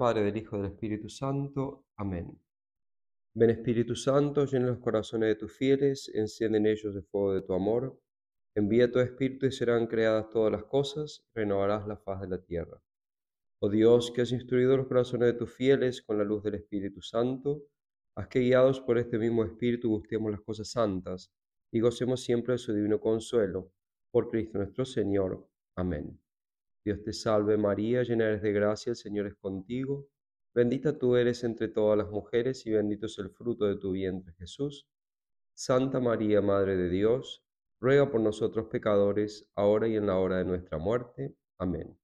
[0.00, 1.84] Padre, del Hijo y del Espíritu Santo.
[1.96, 2.40] Amén.
[3.34, 7.42] Ven Espíritu Santo, llena los corazones de tus fieles, enciende en ellos el fuego de
[7.42, 8.00] tu amor.
[8.54, 12.80] Envía tu Espíritu y serán creadas todas las cosas, renovarás la faz de la tierra.
[13.60, 17.02] Oh Dios, que has instruido los corazones de tus fieles con la luz del Espíritu
[17.02, 17.64] Santo,
[18.16, 21.30] haz que guiados por este mismo Espíritu gustemos las cosas santas
[21.70, 23.70] y gocemos siempre de su divino consuelo.
[24.10, 25.46] Por Cristo nuestro Señor.
[25.76, 26.18] Amén.
[26.84, 30.08] Dios te salve María, llena eres de gracia, el Señor es contigo.
[30.54, 34.32] Bendita tú eres entre todas las mujeres y bendito es el fruto de tu vientre
[34.38, 34.88] Jesús.
[35.54, 37.44] Santa María, Madre de Dios,
[37.80, 41.36] ruega por nosotros pecadores, ahora y en la hora de nuestra muerte.
[41.58, 41.98] Amén.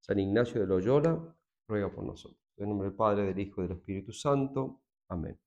[0.00, 1.36] San Ignacio de Loyola,
[1.68, 2.40] ruega por nosotros.
[2.56, 4.80] En nombre del Padre, del Hijo y del Espíritu Santo.
[5.08, 5.38] Amén.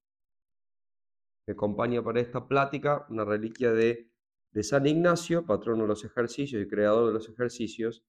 [1.48, 4.12] Me acompaña para esta plática una reliquia de,
[4.52, 8.06] de San Ignacio, patrono de los ejercicios y creador de los ejercicios,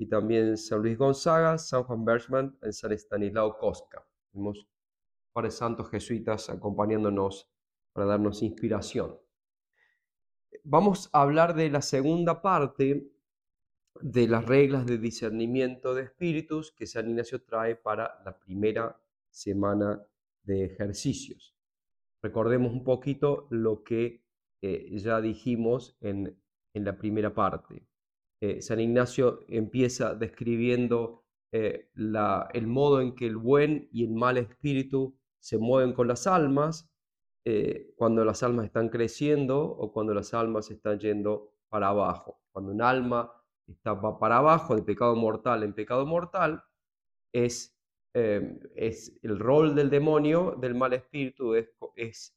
[0.00, 4.02] y también San Luis Gonzaga, San Juan Bergman y San Estanislao Kostka.
[4.32, 4.66] Tenemos
[5.30, 7.52] pares santos jesuitas acompañándonos
[7.92, 9.18] para darnos inspiración.
[10.64, 13.12] Vamos a hablar de la segunda parte
[14.00, 18.98] de las reglas de discernimiento de espíritus que San Ignacio trae para la primera
[19.28, 20.02] semana
[20.44, 21.54] de ejercicios.
[22.22, 24.24] Recordemos un poquito lo que
[24.62, 26.40] eh, ya dijimos en,
[26.72, 27.89] en la primera parte.
[28.42, 34.38] Eh, San Ignacio empieza describiendo eh, el modo en que el buen y el mal
[34.38, 36.90] espíritu se mueven con las almas,
[37.44, 42.40] eh, cuando las almas están creciendo o cuando las almas están yendo para abajo.
[42.50, 43.30] Cuando un alma
[43.66, 46.64] está, va para abajo, de pecado mortal en pecado mortal,
[47.32, 47.76] es,
[48.12, 52.36] es el rol del demonio, del mal espíritu, es, es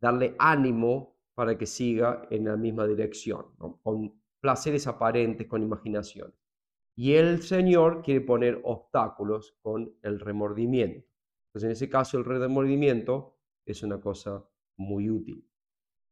[0.00, 3.46] darle ánimo para que siga en la misma dirección,
[4.42, 6.34] placeres aparentes con imaginación.
[6.94, 11.06] Y el Señor quiere poner obstáculos con el remordimiento.
[11.46, 14.44] Entonces, en ese caso, el remordimiento es una cosa
[14.76, 15.48] muy útil.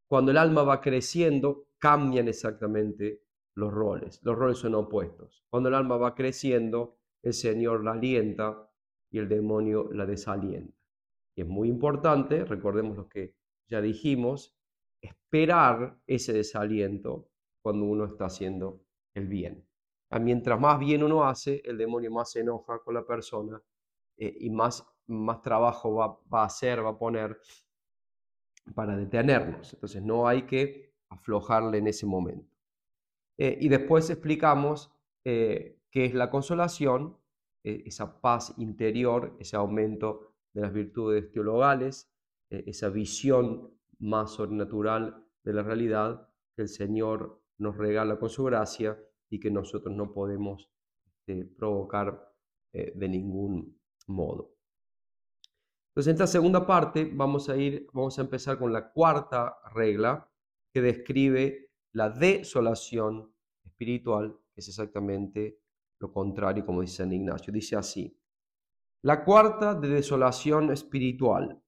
[0.07, 3.21] Cuando el alma va creciendo, cambian exactamente
[3.55, 4.21] los roles.
[4.23, 5.43] Los roles son opuestos.
[5.49, 8.71] Cuando el alma va creciendo, el Señor la alienta
[9.11, 10.77] y el demonio la desalienta.
[11.35, 13.35] Y es muy importante, recordemos lo que
[13.69, 14.57] ya dijimos,
[15.01, 17.30] esperar ese desaliento
[17.61, 18.81] cuando uno está haciendo
[19.13, 19.65] el bien.
[20.09, 23.61] Ah, mientras más bien uno hace, el demonio más se enoja con la persona
[24.17, 27.39] eh, y más, más trabajo va, va, a hacer, va a poner
[28.75, 29.73] para detenernos.
[29.73, 32.53] Entonces no hay que aflojarle en ese momento.
[33.37, 34.91] Eh, y después explicamos
[35.23, 37.17] eh, qué es la consolación,
[37.63, 42.11] esa paz interior, ese aumento de las virtudes teologales,
[42.49, 48.99] esa visión más sobrenatural de la realidad que el Señor nos regala con su gracia
[49.29, 50.69] y que nosotros no podemos
[51.05, 52.33] este, provocar
[52.73, 54.55] eh, de ningún modo.
[55.89, 60.27] Entonces, en esta segunda parte vamos a ir, vamos a empezar con la cuarta regla
[60.73, 63.31] que describe la desolación
[63.63, 65.59] espiritual, que es exactamente
[65.99, 67.53] lo contrario, como dice San Ignacio.
[67.53, 68.17] Dice así:
[69.03, 71.61] La cuarta de desolación espiritual.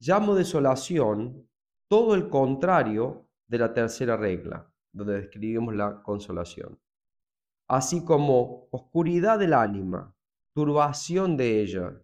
[0.00, 1.48] Llamo desolación
[1.88, 6.80] todo el contrario de la tercera regla donde describimos la consolación.
[7.68, 10.16] Así como oscuridad del ánima,
[10.54, 12.02] turbación de ella,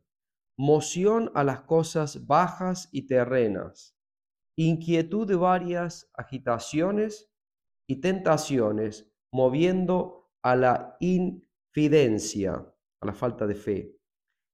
[0.57, 3.97] moción a las cosas bajas y terrenas,
[4.57, 7.31] inquietud de varias agitaciones
[7.89, 12.55] y tentaciones, moviendo a la infidencia,
[13.01, 13.99] a la falta de fe,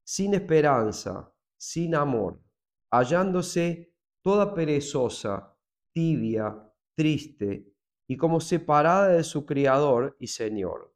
[0.06, 2.42] sin esperanza, sin amor,
[2.90, 5.56] hallándose toda perezosa,
[5.92, 6.56] tibia,
[6.96, 7.74] triste,
[8.10, 10.92] y como separada de su Criador y Señor.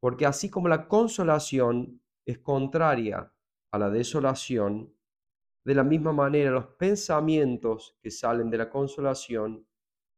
[0.00, 3.34] Porque así como la consolación es contraria
[3.72, 4.94] a la desolación,
[5.66, 9.66] de la misma manera los pensamientos que salen de la consolación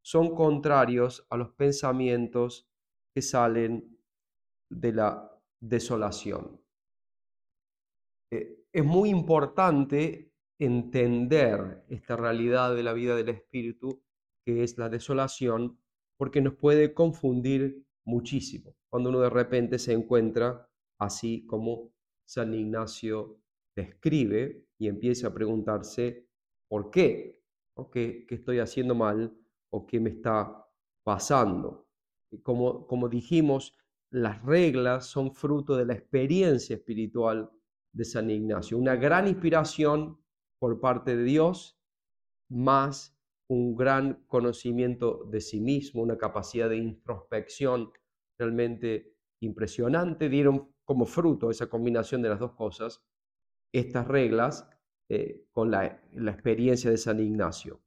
[0.02, 2.70] son contrarios a los pensamientos
[3.14, 3.98] que salen
[4.68, 6.60] de la desolación.
[8.30, 14.02] Eh, es muy importante entender esta realidad de la vida del Espíritu,
[14.44, 15.79] que es la desolación,
[16.20, 20.68] porque nos puede confundir muchísimo cuando uno de repente se encuentra
[20.98, 21.94] así como
[22.28, 23.40] San Ignacio
[23.74, 26.28] describe y empieza a preguntarse
[26.68, 27.40] por qué,
[27.90, 29.34] ¿Qué, estoy haciendo mal
[29.72, 30.68] o qué me está
[31.02, 31.88] pasando.
[32.42, 33.74] Como, como dijimos,
[34.10, 37.50] las reglas son fruto de la experiencia espiritual
[37.94, 40.22] de San Ignacio, una gran inspiración
[40.58, 41.80] por parte de Dios,
[42.50, 43.18] más
[43.50, 47.90] un gran conocimiento de sí mismo, una capacidad de introspección
[48.38, 53.04] realmente impresionante, dieron como fruto, esa combinación de las dos cosas,
[53.72, 54.68] estas reglas
[55.08, 57.82] eh, con la, experiencia de San Ignacio.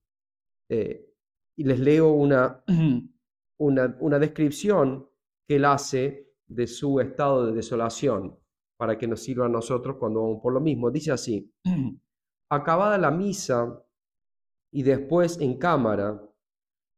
[0.69, 1.09] Eh,
[1.57, 2.61] y les leo una,
[3.57, 5.09] una, una descripción
[5.47, 8.37] que él hace de su estado de desolación
[8.77, 10.91] para que nos sirva a nosotros cuando vamos por lo mismo.
[10.91, 11.53] Dice así,
[12.51, 13.81] acabada la misa
[14.73, 16.21] y después en cámara,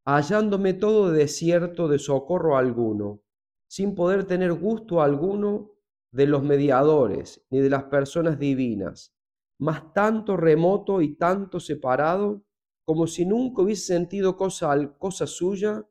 [0.06, 3.22] hallándome todo desierto de socorro alguno,
[3.68, 5.72] sin poder tener gusto alguno
[6.12, 9.14] de los mediadores ni de las personas divinas,
[9.60, 12.46] mas tanto remoto y tanto separado
[12.86, 15.86] como si nunca hubiese sentido cosa, cosa suya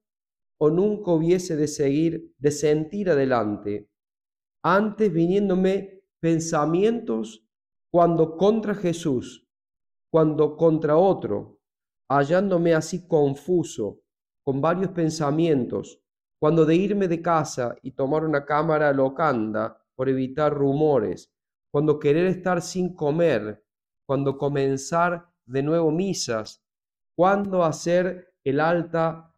[0.58, 3.90] o nunca hubiese de seguir, de sentir adelante.
[4.62, 7.46] Antes viniéndome pensamientos
[7.92, 9.46] cuando contra Jesús,
[10.10, 11.53] cuando contra otro,
[12.08, 14.00] hallándome así confuso,
[14.44, 16.00] con varios pensamientos,
[16.38, 21.32] cuando de irme de casa y tomar una cámara locanda por evitar rumores,
[21.72, 23.64] cuando querer estar sin comer,
[24.06, 26.62] cuando comenzar de nuevo misas,
[27.16, 29.34] cuando hacer el alta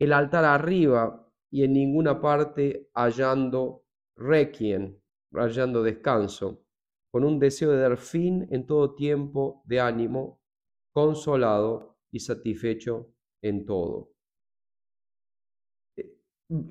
[0.00, 3.84] el altar arriba y en ninguna parte hallando
[4.16, 4.98] requiem,
[5.32, 6.64] hallando descanso,
[7.12, 10.40] con un deseo de dar fin en todo tiempo de ánimo,
[10.92, 13.12] consolado y satisfecho
[13.42, 14.12] en todo.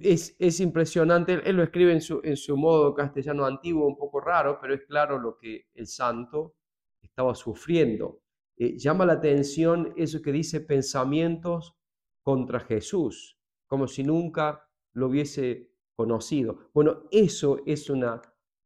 [0.02, 4.20] Es, es impresionante, él lo escribe en su, en su modo castellano antiguo, un poco
[4.20, 6.56] raro, pero es claro lo que el santo
[7.02, 8.22] estaba sufriendo.
[8.58, 11.78] Eh, llama la atención eso que dice pensamientos
[12.22, 16.70] contra Jesús, como si nunca lo hubiese conocido.
[16.74, 18.22] Bueno, eso es una,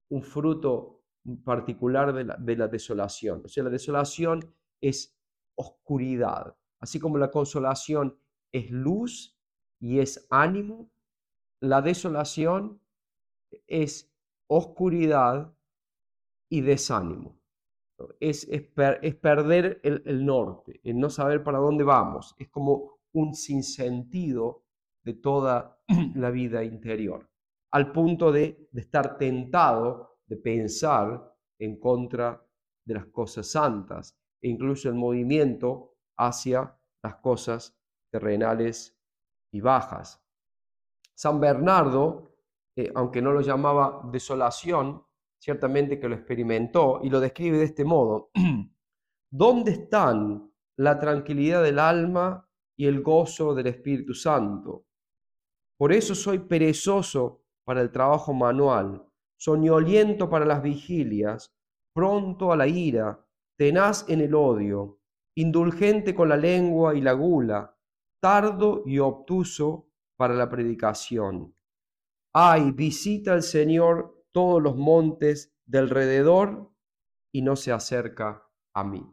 [0.09, 1.03] un fruto
[1.43, 3.43] particular de la, de la desolación.
[3.45, 4.39] O sea, la desolación
[4.81, 5.15] es
[5.55, 8.19] oscuridad, así como la consolación
[8.51, 9.39] es luz
[9.79, 10.91] y es ánimo,
[11.61, 12.81] la desolación
[13.67, 14.13] es
[14.47, 15.55] oscuridad
[16.49, 17.39] y desánimo.
[18.19, 18.63] Es, es,
[19.15, 22.35] perder el, norte, el no saber para dónde vamos.
[22.37, 24.65] Es como un sinsentido
[25.03, 25.79] de toda
[26.15, 27.29] la vida interior,
[27.71, 32.45] al punto de, estar tentado de pensar en contra
[32.83, 37.77] de las cosas santas e incluso el movimiento hacia las cosas
[38.11, 38.97] terrenales
[39.51, 40.23] y bajas.
[41.15, 42.35] San Bernardo,
[42.75, 45.03] eh, aunque no lo llamaba desolación,
[45.39, 48.31] ciertamente que lo experimentó y lo describe de este modo.
[49.29, 54.85] ¿Dónde están la tranquilidad del alma y el gozo del Espíritu Santo.
[55.77, 59.05] Por eso soy perezoso para el trabajo manual,
[59.37, 61.53] soñoliento para las vigilias,
[61.93, 63.25] pronto a la ira,
[63.57, 64.99] tenaz en el odio,
[65.35, 67.77] indulgente con la lengua y la gula,
[68.21, 71.55] tardo y obtuso para la predicación.
[72.33, 76.71] Ay, visita al Señor todos los montes del alrededor
[77.31, 79.05] y no se acerca a mí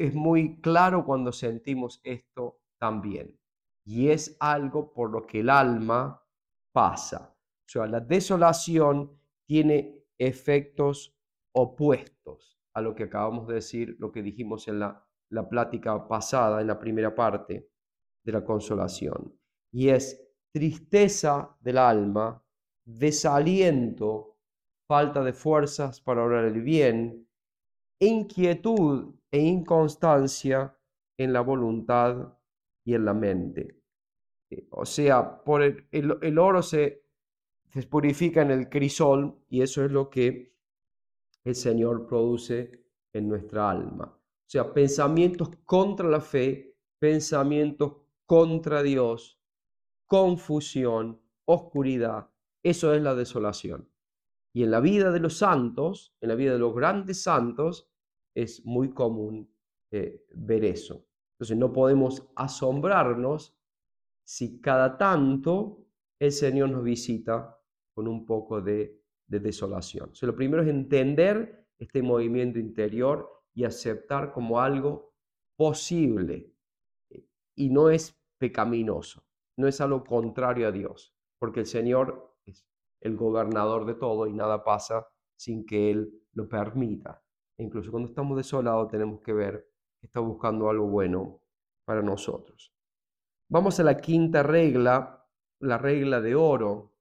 [0.00, 3.38] es muy claro cuando sentimos esto también.
[3.84, 6.26] Y es algo por lo que el alma
[6.72, 7.36] pasa.
[7.36, 11.14] O sea, la desolación tiene efectos
[11.52, 16.66] opuestos lo que acabamos de decir, lo que dijimos en la, la plática pasada, en
[16.66, 17.70] la primera parte
[18.24, 19.34] de la consolación.
[19.72, 20.22] Y es
[20.52, 22.42] tristeza del alma,
[22.84, 24.38] desaliento,
[24.88, 27.28] falta de fuerzas para orar el bien,
[28.00, 30.76] inquietud e inconstancia
[31.16, 32.34] en la voluntad
[32.84, 33.82] y en la mente.
[34.50, 37.04] Eh, o sea, por el, oro se,
[37.68, 40.56] se, purifica en el crisol y eso es lo que
[41.44, 44.04] el Señor produce en nuestra alma.
[44.06, 49.40] O sea, pensamientos contra la fe, pensamientos contra Dios,
[50.06, 52.30] confusión, oscuridad.
[52.62, 53.88] Eso es la desolación.
[54.52, 57.88] Y en la vida de los santos, en la vida de los grandes santos,
[58.34, 59.52] es muy común
[59.90, 61.06] eh, ver eso.
[61.34, 63.56] Entonces no podemos asombrarnos
[64.24, 65.86] si cada tanto
[66.18, 67.58] el Señor nos visita
[67.94, 68.99] con un poco de,
[69.38, 70.10] desolación.
[70.20, 75.14] lo primero es entender este movimiento interior y aceptar como algo
[75.56, 76.52] posible
[77.54, 79.24] y no es pecaminoso,
[79.56, 82.66] no es algo contrario a Dios, porque el Señor es
[83.00, 85.06] el gobernador de todo y nada pasa
[85.36, 87.22] sin que Él lo permita
[87.62, 91.42] incluso cuando estamos desolados tenemos que ver que está buscando algo bueno
[91.84, 92.72] para nosotros.
[93.48, 95.26] Vamos a la quinta regla,
[95.60, 96.94] la regla de oro.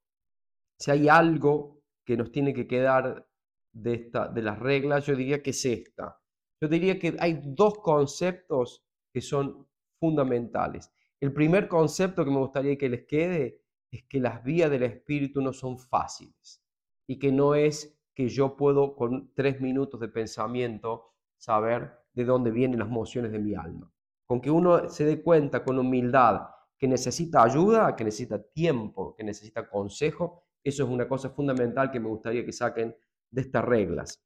[0.78, 1.79] Si hay algo
[2.10, 3.30] que nos tiene que quedar
[3.72, 6.20] de, esta, de las reglas, yo diría que es esta.
[6.60, 9.68] Yo diría que hay dos conceptos que son
[10.00, 10.92] fundamentales.
[11.20, 13.62] El primer concepto que me gustaría que les quede
[13.92, 16.66] es que las vías del Espíritu no son fáciles
[17.08, 22.50] y que no es que yo puedo con tres minutos de pensamiento saber de dónde
[22.50, 23.94] vienen las emociones de mi alma.
[24.26, 26.42] Con que uno se dé cuenta con humildad
[26.76, 32.00] que necesita ayuda, que necesita tiempo, que necesita consejo, eso es una cosa fundamental que
[32.00, 32.96] me gustaría que saquen
[33.32, 34.24] de estas reglas.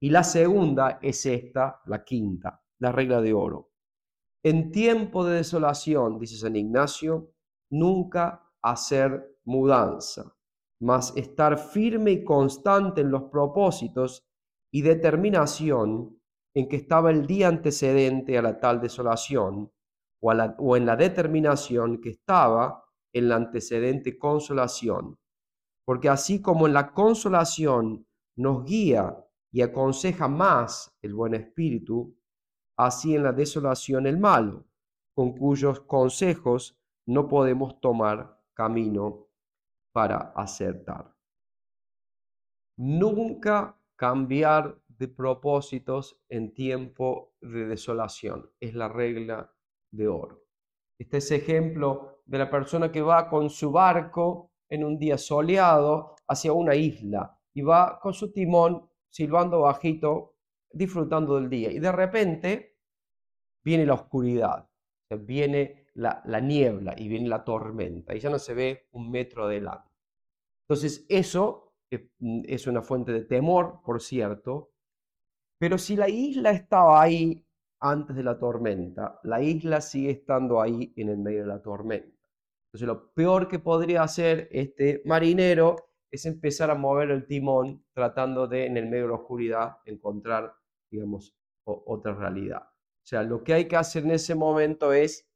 [0.00, 3.70] Y la segunda es esta, la quinta, la regla de oro.
[4.44, 7.32] En tiempo de desolación, dice San Ignacio,
[7.70, 10.36] nunca hacer mudanza,
[10.80, 14.28] mas estar firme y constante en los propósitos
[14.72, 16.20] y determinación
[16.54, 19.72] en que estaba el día antecedente a la tal desolación,
[20.20, 25.18] o, o en la determinación que estaba en la antecedente consolación.
[25.88, 32.14] Porque así como en la consolación nos guía y aconseja más el buen espíritu,
[32.76, 34.66] así en la desolación el malo,
[35.14, 39.28] con cuyos consejos no podemos tomar camino
[39.90, 41.16] para acertar.
[42.76, 48.50] Nunca cambiar de propósitos en tiempo de desolación.
[48.60, 49.50] Es la regla
[49.90, 50.44] de oro.
[50.98, 56.16] Este es ejemplo de la persona que va con su barco en un día soleado
[56.26, 60.36] hacia una isla y va con su timón silbando bajito,
[60.70, 61.70] disfrutando del día.
[61.70, 62.78] Y de repente
[63.64, 64.68] viene la oscuridad,
[65.20, 69.90] viene la, niebla y viene la tormenta y ya no se ve un metro adelante.
[70.68, 74.72] Entonces eso mm, es una fuente de temor, por cierto,
[75.58, 77.44] pero si la isla estaba ahí
[77.80, 82.17] antes de la tormenta, la isla sigue estando ahí en el medio de la tormenta.
[82.68, 85.76] Entonces lo peor que podría hacer este marinero
[86.10, 90.54] es empezar a mover el timón tratando de, en el medio de la oscuridad, encontrar,
[90.90, 91.34] digamos,
[91.64, 92.62] otra realidad.
[92.62, 95.28] O sea, lo que hay que hacer en ese momento es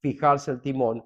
[0.00, 1.04] fijarse el timón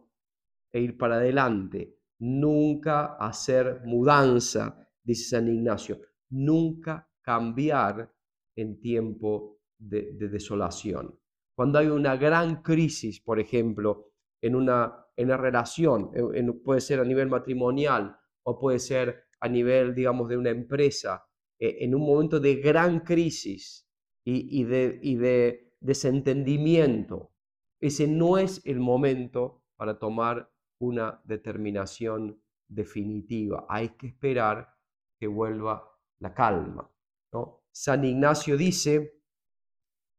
[0.73, 1.97] e ir para adelante.
[2.19, 6.01] Nunca hacer mudanza, dice San Ignacio.
[6.31, 8.13] Nunca cambiar
[8.57, 11.19] en tiempo de, desolación.
[11.55, 16.11] Cuando hay una gran crisis, por ejemplo, en una, en una relación,
[16.65, 21.27] puede ser a nivel matrimonial, o puede ser a nivel, digamos, de una empresa,
[21.59, 23.87] eh, en un momento de gran crisis
[24.25, 27.33] y, de, y de desentendimiento,
[27.81, 33.67] ese no es el momento para tomar una determinación definitiva.
[33.69, 34.75] Hay que esperar
[35.19, 35.87] que vuelva
[36.19, 36.91] la calma.
[37.33, 37.65] ¿no?
[37.73, 39.21] San Ignacio dice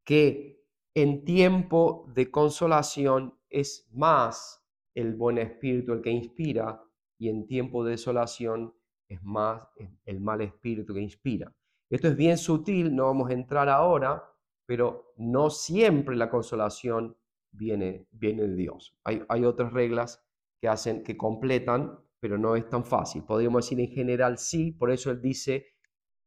[0.05, 4.60] que en tiempo de consolación es más
[4.95, 6.83] el buen espíritu el que inspira
[7.17, 8.73] y en tiempo de desolación
[9.07, 9.63] es más
[10.05, 11.53] el mal espíritu que inspira.
[11.89, 14.23] Esto es bien sutil, no vamos a entrar ahora,
[14.65, 17.17] pero no siempre la consolación
[17.51, 18.97] viene, viene de Dios.
[19.03, 20.23] Hay, hay otras reglas
[20.61, 23.23] que hacen, que completan, pero no es tan fácil.
[23.23, 25.65] Podríamos decir en general sí, por eso él dice,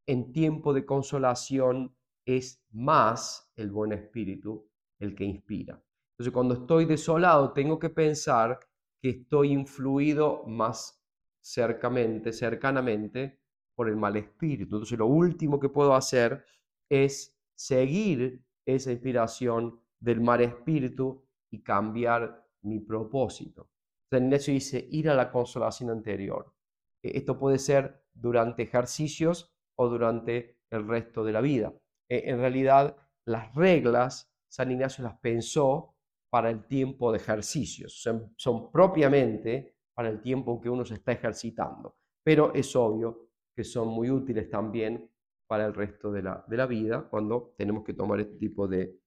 [0.06, 4.68] en tiempo de consolación es más el buen espíritu
[4.98, 5.82] el que inspira.
[6.14, 8.60] Entonces, cuando estoy desolado, tengo que pensar
[9.00, 11.04] que estoy influido más
[11.42, 13.40] cercamente, cercanamente
[13.74, 14.76] por el mal espíritu.
[14.76, 16.44] Entonces lo último que puedo hacer
[16.88, 23.68] es seguir esa inspiración del mal espíritu y cambiar mi propósito.
[24.10, 26.54] San Ignacio dice ir a la consolación anterior.
[27.02, 31.74] E, esto puede ser durante ejercicios o durante el resto de la vida.
[32.08, 35.93] E, en realidad, las reglas, San Ignacio las pensó
[36.34, 38.02] para el tiempo de ejercicios,
[38.36, 43.86] son, propiamente para el tiempo que uno se está ejercitando, pero es obvio que son
[43.86, 45.08] muy útiles también
[45.46, 48.98] para el resto de la, de la vida cuando tenemos que tomar este tipo de,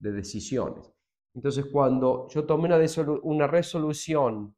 [0.00, 0.92] de decisiones.
[1.36, 2.80] Entonces, cuando yo tomé una,
[3.22, 4.56] una resolución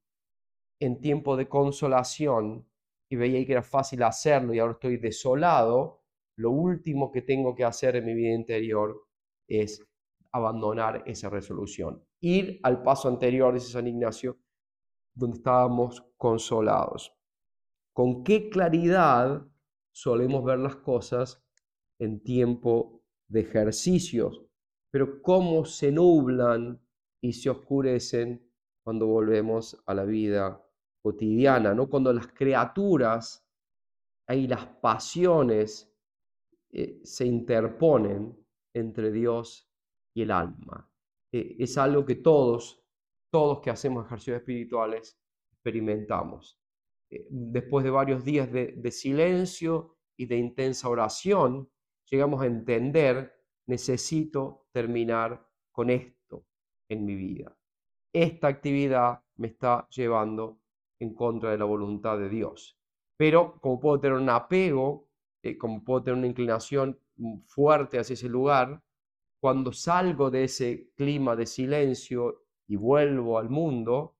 [0.81, 2.67] en tiempo de consolación
[3.11, 6.05] y veía que era fácil hacerlo y ahora estoy desolado,
[6.39, 8.99] lo último que tengo que hacer en mi vida interior
[9.47, 9.87] es
[10.33, 12.05] abandonar esa resolución.
[12.21, 14.39] Ir al paso anterior, dice San Ignacio,
[15.15, 17.15] donde estábamos consolados.
[17.93, 19.47] Con qué claridad
[19.93, 21.43] solemos ver las cosas
[21.99, 24.45] en tiempo de ejercicios,
[24.91, 26.81] pero cómo se nublan
[27.21, 28.49] y se oscurecen
[28.85, 30.65] cuando volvemos a la vida
[31.03, 31.89] cotidiana, ¿no?
[31.89, 33.47] Cuando las criaturas
[34.29, 35.93] y las pasiones
[36.71, 38.37] eh, se interponen
[38.75, 39.68] entre Dios
[40.23, 40.91] el alma.
[41.33, 42.83] Eh, es algo que todos,
[43.31, 45.19] todos que hacemos ejercicios espirituales
[45.53, 46.59] experimentamos.
[47.11, 51.71] Eh, después de varios días de, silencio y de intensa oración,
[52.11, 53.35] llegamos a entender,
[53.67, 56.47] necesito terminar con esto
[56.89, 57.57] en mi vida.
[58.13, 60.61] Esta actividad me está llevando
[60.99, 62.79] en contra de la voluntad de Dios.
[63.17, 65.09] Pero como puedo tener un apego,
[65.43, 68.83] eh, como puedo tener una inclinación mm, fuerte hacia ese lugar,
[69.41, 74.19] cuando salgo de ese clima de silencio y vuelvo al mundo,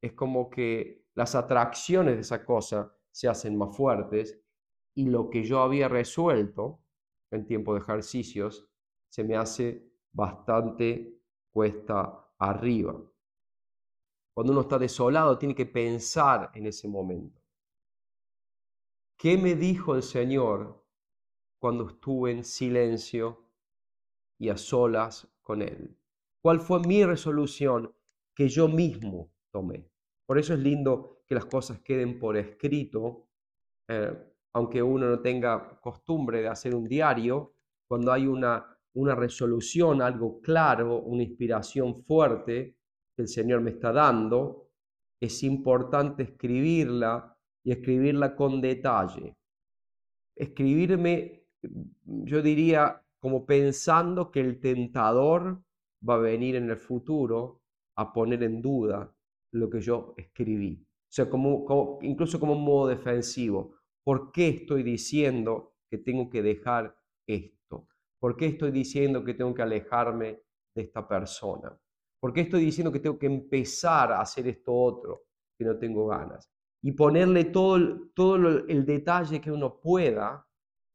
[0.00, 4.40] es como que las atracciones de esa cosa se hacen más fuertes
[4.94, 6.82] y lo que yo había resuelto
[7.30, 8.68] en tiempo de ejercicios
[9.08, 11.20] se me hace bastante
[11.50, 13.00] cuesta arriba.
[14.34, 17.40] Cuando uno está desolado, tiene que pensar en ese momento.
[19.16, 20.84] ¿Qué me dijo el Señor
[21.58, 23.51] cuando estuve en silencio
[24.42, 25.96] y a solas con Él?
[26.42, 27.94] ¿Cuál fue mi resolución
[28.34, 29.88] que yo mismo tomé?
[30.26, 33.28] Por eso es lindo que las cosas queden por escrito,
[33.88, 34.12] eh,
[34.52, 37.54] aunque uno no tenga costumbre de hacer un diario,
[37.86, 42.76] cuando hay una, una resolución, algo claro, una inspiración fuerte
[43.14, 44.70] que el Señor me está dando,
[45.20, 49.36] es importante escribirla y escribirla con detalle.
[50.34, 51.46] Escribirme,
[52.04, 55.62] yo diría, como pensando que el tentador
[56.06, 57.62] va a venir en el futuro
[57.96, 59.14] a poner en duda
[59.52, 60.84] lo que yo escribí.
[60.84, 63.76] O sea, como, incluso como un modo defensivo.
[64.04, 66.96] ¿Por qué estoy diciendo que tengo que dejar
[67.28, 67.86] esto?
[68.18, 70.40] ¿Por qué estoy diciendo que tengo que alejarme
[70.74, 71.78] de esta persona?
[72.20, 75.26] ¿Por qué estoy diciendo que tengo que empezar a hacer esto otro
[75.56, 76.50] que no tengo ganas?
[76.82, 80.44] Y ponerle todo, todo el detalle que uno pueda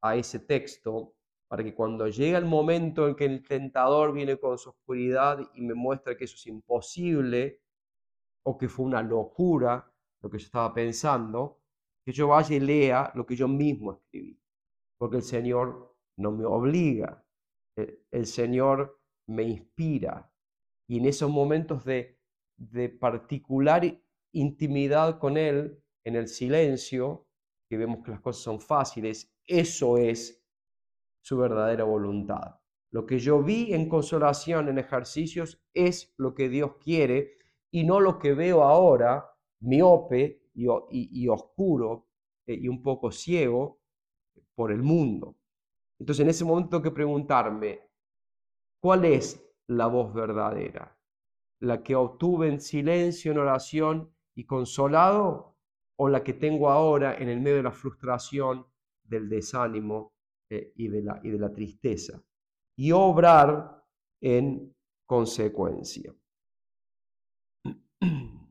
[0.01, 1.13] a ese texto
[1.47, 5.61] para que cuando llega el momento en que el tentador viene con su oscuridad y
[5.61, 7.61] me muestra que eso es imposible
[8.43, 11.61] o que fue una locura lo que yo estaba pensando,
[12.05, 14.39] que yo vaya y lea lo que yo mismo escribí,
[14.97, 17.23] porque el Señor no me obliga,
[17.75, 20.31] el, Señor me inspira.
[20.89, 22.19] Y en esos momentos de,
[22.57, 23.83] de particular
[24.33, 27.27] intimidad con Él, en el silencio,
[27.69, 30.46] que vemos que las cosas son fáciles, eso es
[31.27, 32.55] su verdadera voluntad.
[32.89, 37.33] Lo que yo vi en consolación, en ejercicios, es lo que Dios quiere
[37.69, 42.07] y no lo que veo ahora, miope y, oscuro
[42.45, 43.81] eh, y un poco ciego
[44.55, 45.35] por el mundo.
[45.99, 47.81] Entonces en ese momento que preguntarme,
[48.79, 50.97] ¿cuál es la voz verdadera?
[51.59, 55.57] ¿La que obtuve en silencio, en oración y consolado?
[55.97, 58.65] ¿O la que tengo ahora en el medio de la frustración,
[59.03, 60.16] del desánimo
[60.49, 62.23] eh, y, de la, y de la tristeza?
[62.77, 63.83] Y obrar
[64.21, 66.15] en consecuencia.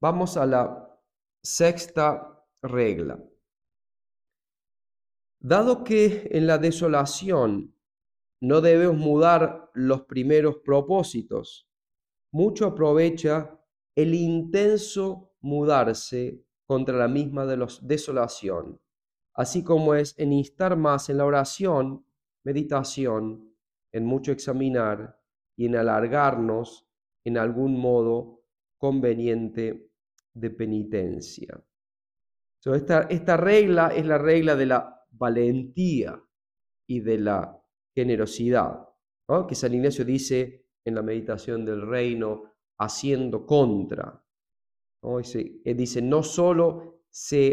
[0.00, 0.98] Vamos a la
[1.42, 3.22] sexta regla.
[5.42, 7.74] Dado que en la desolación
[8.42, 11.68] no debemos mudar los primeros propósitos,
[12.32, 13.58] mucho aprovecha
[13.96, 18.80] el intenso mudarse contra la misma de los desolación,
[19.34, 22.06] así como es en instar más en la oración,
[22.44, 23.56] meditación,
[23.90, 25.20] en mucho examinar
[25.56, 26.86] y en alargarnos
[27.24, 28.44] en algún modo
[28.78, 29.90] conveniente
[30.32, 31.60] de penitencia.
[32.72, 36.22] esta, esta regla es la regla de la valentía
[36.86, 37.60] y de la
[37.96, 38.88] generosidad,
[39.48, 42.44] que San Ignacio dice en la meditación del reino,
[42.78, 44.24] haciendo contra.
[45.02, 45.18] ¿No?
[45.18, 47.50] Dice, dice, no solo se,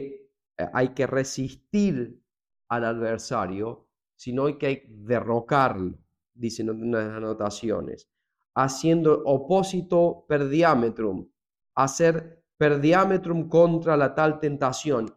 [0.57, 2.21] eh, hay que resistir
[2.69, 5.97] al adversario, sino que hay que derrocarlo,
[6.33, 8.10] dicen en unas anotaciones,
[8.55, 11.29] haciendo opósito per diametrum,
[11.75, 15.15] hacer per diametrum contra la tal tentación.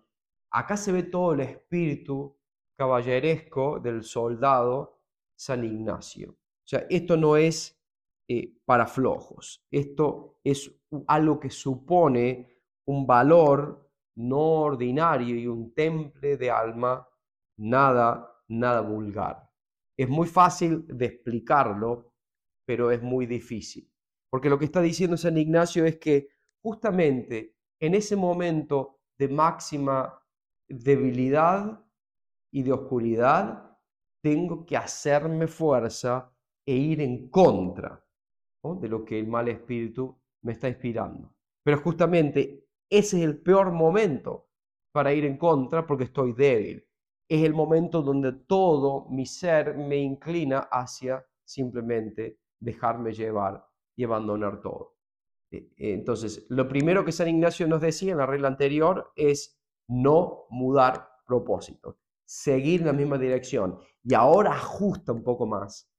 [0.50, 2.36] Acá se ve todo el espíritu
[2.76, 5.00] caballeresco del soldado
[5.34, 6.32] San Ignacio.
[6.32, 7.79] O sea, esto no es
[8.32, 10.72] eh, para flojos, esto es
[11.08, 17.08] algo que supone un valor no ordinario y un temple de alma
[17.58, 19.50] nada, nada vulgar.
[19.98, 22.14] Es muy fácil de explicarlo,
[22.64, 23.92] pero es muy difícil.
[24.30, 26.28] Porque lo que está diciendo San Ignacio es que
[26.62, 30.22] justamente en ese momento de máxima
[30.68, 31.84] debilidad
[32.52, 33.76] y de oscuridad,
[34.22, 36.32] tengo que hacerme fuerza
[36.64, 38.06] e ir en contra
[38.62, 41.34] de lo que el mal espíritu me está inspirando.
[41.62, 44.48] Pero justamente ese es el peor momento
[44.92, 46.86] para ir en contra porque estoy débil.
[47.28, 53.64] Es el momento donde todo mi ser me inclina hacia simplemente dejarme llevar
[53.96, 54.96] y abandonar todo.
[55.50, 60.46] Eh, entonces, lo primero que San Ignacio nos decía en la regla anterior es no
[60.50, 63.78] mudar propósito, seguir la misma dirección.
[64.02, 65.90] Y ahora ajusta un poco más,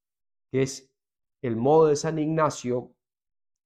[0.52, 0.91] que es
[1.42, 2.94] el modo de San Ignacio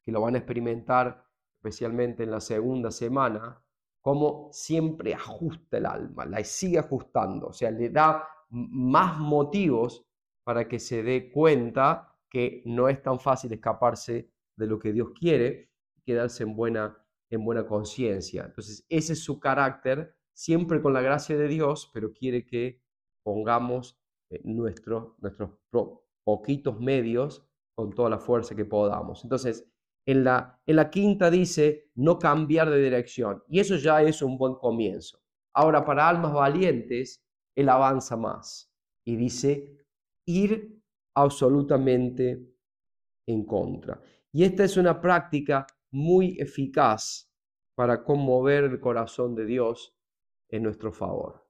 [0.03, 3.61] que lo van a experimentar especialmente en la segunda semana,
[3.99, 10.05] como siempre ajusta el alma, la sigue ajustando, o sea, le da más motivos
[10.43, 15.09] para que se dé cuenta que no es tan fácil escaparse de lo que Dios
[15.19, 15.71] quiere,
[16.05, 16.95] quedarse en buena,
[17.31, 18.43] en buena conciencia.
[18.45, 22.83] Entonces, ese es su carácter, siempre con la gracia de Dios, pero quiere que
[23.23, 25.13] pongamos eh, nuestros
[26.23, 29.23] poquitos medios con toda la fuerza que podamos.
[29.23, 29.67] Entonces,
[30.07, 34.37] en la, en la quinta dice no cambiar de dirección, y eso ya es un
[34.37, 35.19] buen comienzo.
[35.53, 37.23] Ahora, para almas valientes,
[37.55, 38.71] él avanza más
[39.05, 39.85] y dice
[40.25, 40.81] ir
[41.15, 42.45] absolutamente
[43.27, 44.01] en contra.
[44.31, 47.31] Y esta es una práctica muy eficaz
[47.75, 49.95] para conmover el corazón de Dios
[50.49, 51.47] en nuestro favor.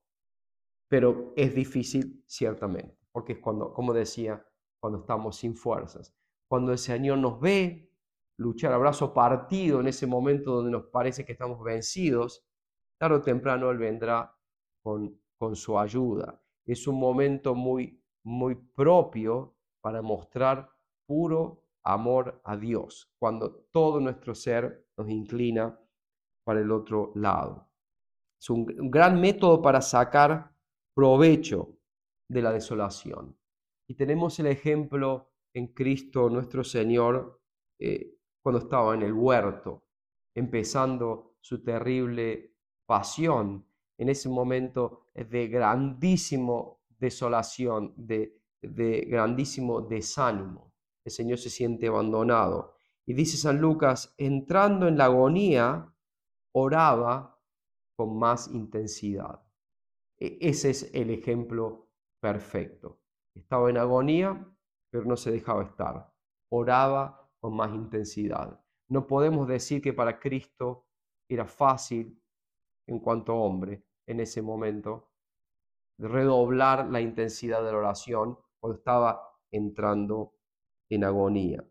[0.88, 4.46] Pero es difícil, ciertamente, porque es cuando, como decía,
[4.86, 6.14] cuando estamos sin fuerzas.
[6.48, 7.92] Cuando el Señor nos ve
[8.38, 12.46] luchar a brazo partido en ese momento donde nos parece que estamos vencidos,
[13.00, 14.38] tarde o temprano Él vendrá
[14.84, 16.40] con, con su ayuda.
[16.68, 20.70] Es un momento muy, muy propio para mostrar
[21.08, 25.80] puro amor a Dios, cuando todo nuestro ser nos inclina
[26.44, 27.72] para el otro lado.
[28.40, 30.52] Es un, gran método para sacar
[30.94, 31.80] provecho
[32.30, 33.36] de la desolación.
[33.88, 37.42] Y tenemos el ejemplo en Cristo nuestro Señor
[37.80, 39.88] eh, cuando estaba en el huerto,
[40.34, 43.66] empezando su terrible pasión,
[43.98, 50.74] en ese momento de grandísimo desolación, de, de grandísimo desánimo.
[51.04, 52.76] El Señor se siente abandonado.
[53.06, 55.94] Y dice San Lucas, entrando en la agonía,
[56.54, 57.40] oraba
[57.96, 59.42] con más intensidad.
[60.18, 63.05] E, ese es el ejemplo perfecto.
[63.36, 64.48] Estaba en agonía,
[64.90, 66.12] pero no se dejaba estar.
[66.50, 68.60] Oraba con más intensidad.
[68.88, 70.88] No podemos decir que para Cristo
[71.28, 72.22] era fácil
[72.88, 75.12] en cuanto hombre en ese momento
[75.98, 79.22] redoblar la intensidad de la oración cuando estaba
[79.52, 80.34] entrando
[80.90, 81.64] en agonía.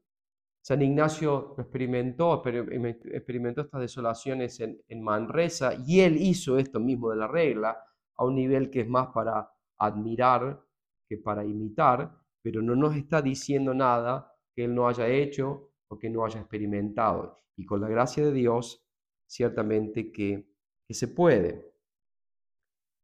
[0.62, 7.28] San Ignacio experimentó, experimentó estas desolaciones en Manresa y él hizo esto mismo de la
[7.28, 7.84] regla
[8.16, 10.64] a un nivel que es más para admirar
[11.08, 15.98] que para imitar, pero no nos está diciendo nada que él no haya hecho o
[15.98, 17.38] que no haya experimentado.
[17.56, 18.86] Y con la gracia de Dios,
[19.26, 20.48] ciertamente que,
[20.86, 21.72] que se puede.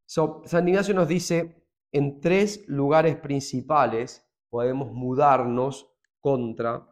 [0.07, 6.87] San Ignacio nos dice, en tres lugares principales podemos mudarnos contra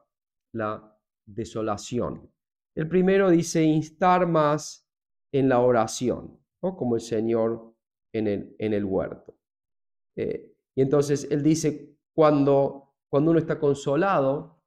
[0.53, 2.33] la desolación.
[2.77, 4.89] El primero dice instar más
[5.33, 7.75] en la oración, como el Señor
[8.13, 9.37] en el, en el huerto.
[10.17, 10.48] Eh,
[10.79, 14.63] y entonces él dice, cuando cuando uno está consolado,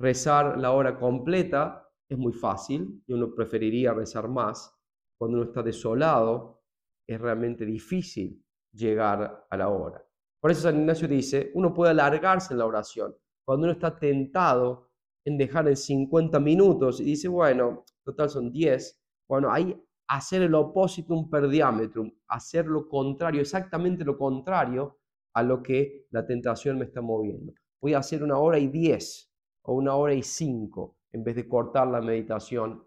[0.00, 4.74] rezar la hora completa es muy fácil y uno preferiría rezar más.
[5.18, 6.62] Cuando uno está desolado,
[7.06, 10.02] es realmente difícil llegar a la hora.
[10.40, 13.14] Por eso San Ignacio dice, uno puede alargarse en la oración.
[13.44, 14.90] Cuando uno está tentado
[15.24, 19.78] en dejar en 50 minutos y dice, bueno, total son 10, bueno, ahí
[20.08, 24.98] hacer el un per diámetro, hacer lo contrario, exactamente lo contrario
[25.36, 29.32] a lo que la tentación me está moviendo voy a hacer una hora y diez
[29.62, 32.84] o una hora y cinco en vez de cortar la meditación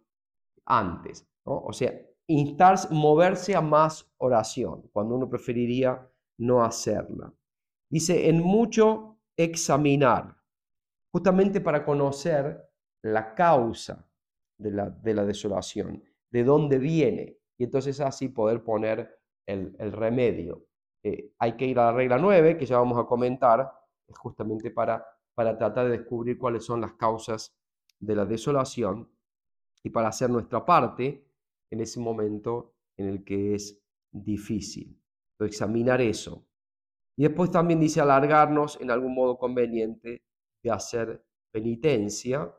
[0.65, 1.25] antes.
[1.43, 1.93] O sea,
[2.27, 6.05] instar, moverse a más oración, cuando uno preferiría
[6.38, 7.33] no hacerla.
[7.89, 10.35] Dice, en mucho examinar,
[11.12, 12.62] justamente para conocer
[13.01, 14.07] la causa
[14.59, 20.67] de la, de la desolación, de dónde viene, y entonces así poder poner el, remedio.
[21.03, 23.71] Eh, hay que ir a la regla 9, que ya vamos a comentar,
[24.09, 27.55] justamente para, para tratar de descubrir cuáles son las causas
[27.99, 29.09] de la desolación
[29.83, 31.25] y para hacer nuestra parte
[31.71, 33.81] en ese momento en el que es
[34.12, 34.95] difícil.
[35.39, 36.45] examinar eso.
[37.17, 40.23] Y después también dice alargarnos en algún modo conveniente
[40.62, 42.53] de hacer penitencia,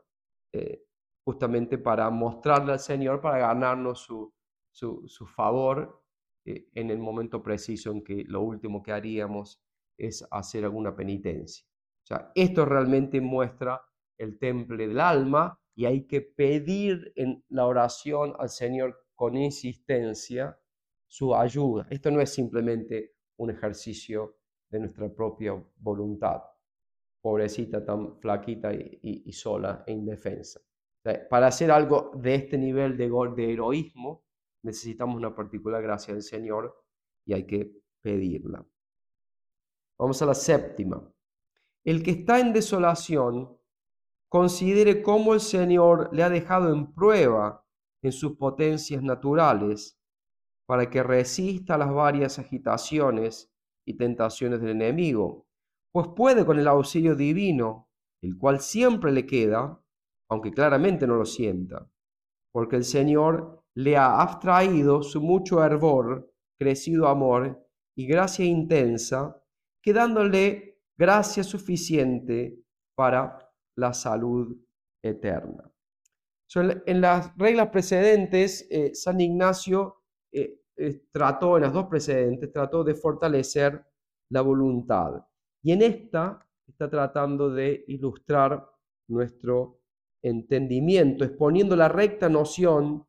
[0.51, 0.83] eh,
[1.23, 4.33] justamente para mostrarle al Señor, para ganarnos su,
[4.71, 6.00] su, favor
[6.45, 9.61] eh, en el momento preciso en que lo último que haríamos
[9.97, 11.65] es hacer alguna penitencia.
[12.03, 13.81] O sea, esto realmente muestra
[14.17, 20.57] el temple del alma y hay que pedir en la oración al Señor con insistencia
[21.07, 21.87] su ayuda.
[21.89, 24.37] Esto no es simplemente un ejercicio
[24.69, 26.41] de nuestra propia voluntad,
[27.21, 30.61] pobrecita tan flaquita y, sola e indefensa.
[31.29, 34.23] para hacer algo de este nivel de, de heroísmo,
[34.63, 36.75] necesitamos una particular gracia del Señor
[37.25, 37.71] y hay que
[38.01, 38.65] pedirla.
[39.97, 41.07] Vamos a la séptima.
[41.83, 43.57] El que está en desolación
[44.29, 47.65] considere cómo el Señor le ha dejado en prueba
[48.01, 49.99] en sus potencias naturales
[50.65, 53.51] para que resista las varias agitaciones
[53.85, 55.47] y tentaciones del enemigo,
[55.91, 57.89] pues puede con el auxilio divino,
[58.21, 59.83] el cual siempre le queda,
[60.29, 61.91] aunque claramente no lo sienta,
[62.53, 69.41] porque el Señor le ha abstraído su mucho hervor, crecido amor y gracia intensa,
[69.81, 72.59] quedándole gracia suficiente
[72.95, 73.37] para
[73.75, 74.55] la salud
[75.01, 75.71] eterna.
[76.53, 82.83] en las reglas precedentes, eh, San Ignacio eh, eh, trató, en las dos precedentes, trató
[82.83, 83.83] de fortalecer
[84.29, 85.25] la voluntad.
[85.63, 88.67] Y en esta está tratando de ilustrar
[89.07, 89.79] nuestro
[90.21, 93.05] entendimiento, exponiendo la recta noción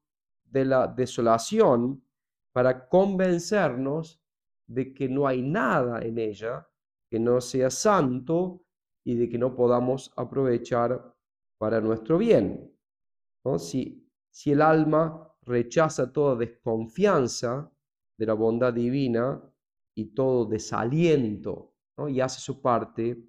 [0.53, 2.05] de la desolación
[2.53, 4.21] para convencernos
[4.67, 6.69] de que no hay nada en ella
[7.11, 8.65] que no sea santo
[9.05, 11.15] y de que no podamos aprovechar
[11.59, 12.75] para nuestro bien.
[13.45, 13.59] ¿no?
[13.59, 17.71] Si, si el alma rechaza toda desconfianza
[18.19, 19.43] de la bondad divina
[19.95, 22.09] y todo desaliento ¿no?
[22.09, 23.23] y hace su parte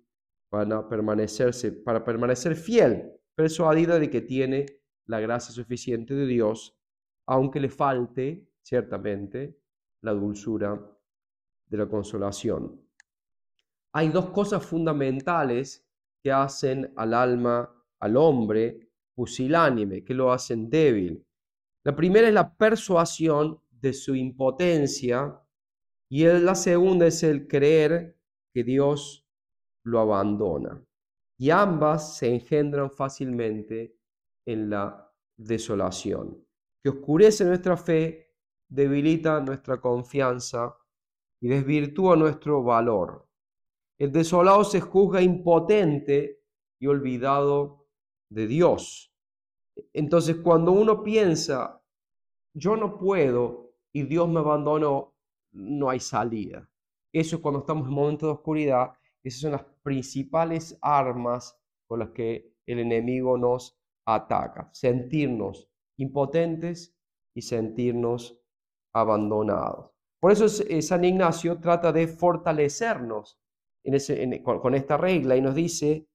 [0.50, 4.66] para, permanecerse, para permanecer fiel, persuadida de que tiene
[5.08, 6.80] la gracia suficiente de Dios,
[7.28, 9.60] aunque le falte ciertamente
[10.02, 10.80] la dulzura
[11.68, 12.84] de la consolación
[13.94, 15.88] hay dos cosas fundamentales
[16.24, 21.24] que hacen al alma, al hombre, pusilánime, que lo hacen débil.
[21.86, 25.40] La primera es la persuasión de su impotencia
[26.10, 28.18] y la segunda es el creer
[28.52, 29.28] que Dios
[29.86, 30.84] lo abandona.
[31.38, 33.96] Y ambas se engendran fácilmente
[34.46, 36.44] en la desolación,
[36.84, 38.36] que oscurece nuestra fe,
[38.68, 40.78] debilita nuestra confianza
[41.40, 43.30] y desvirtúa nuestro valor.
[43.98, 46.44] El desolado se juzga impotente
[46.80, 47.88] y olvidado
[48.30, 49.16] de Dios.
[49.94, 51.82] Entonces, cuando uno piensa,
[52.54, 55.16] yo no puedo y Dios me abandonó,
[55.54, 56.70] no hay salida.
[57.14, 58.94] Eso es cuando estamos en momentos de oscuridad.
[59.24, 64.70] Esas son las principales armas con las que el enemigo nos ataca.
[64.74, 66.96] Sentirnos impotentes
[67.36, 68.40] y sentirnos
[68.94, 69.92] abandonados.
[70.20, 73.40] Por eso eh, San Ignacio trata de fortalecernos
[74.44, 76.08] con, esta regla y nos dice,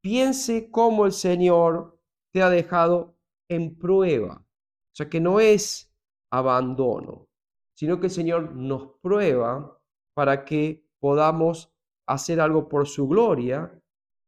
[0.00, 1.98] piense cómo el Señor
[2.32, 3.16] te ha dejado
[3.48, 4.46] en prueba.
[4.46, 5.92] O sea, que no es
[6.30, 7.28] abandono,
[7.76, 9.80] sino que el Señor nos prueba
[10.14, 11.72] para que podamos
[12.06, 13.76] hacer algo por su gloria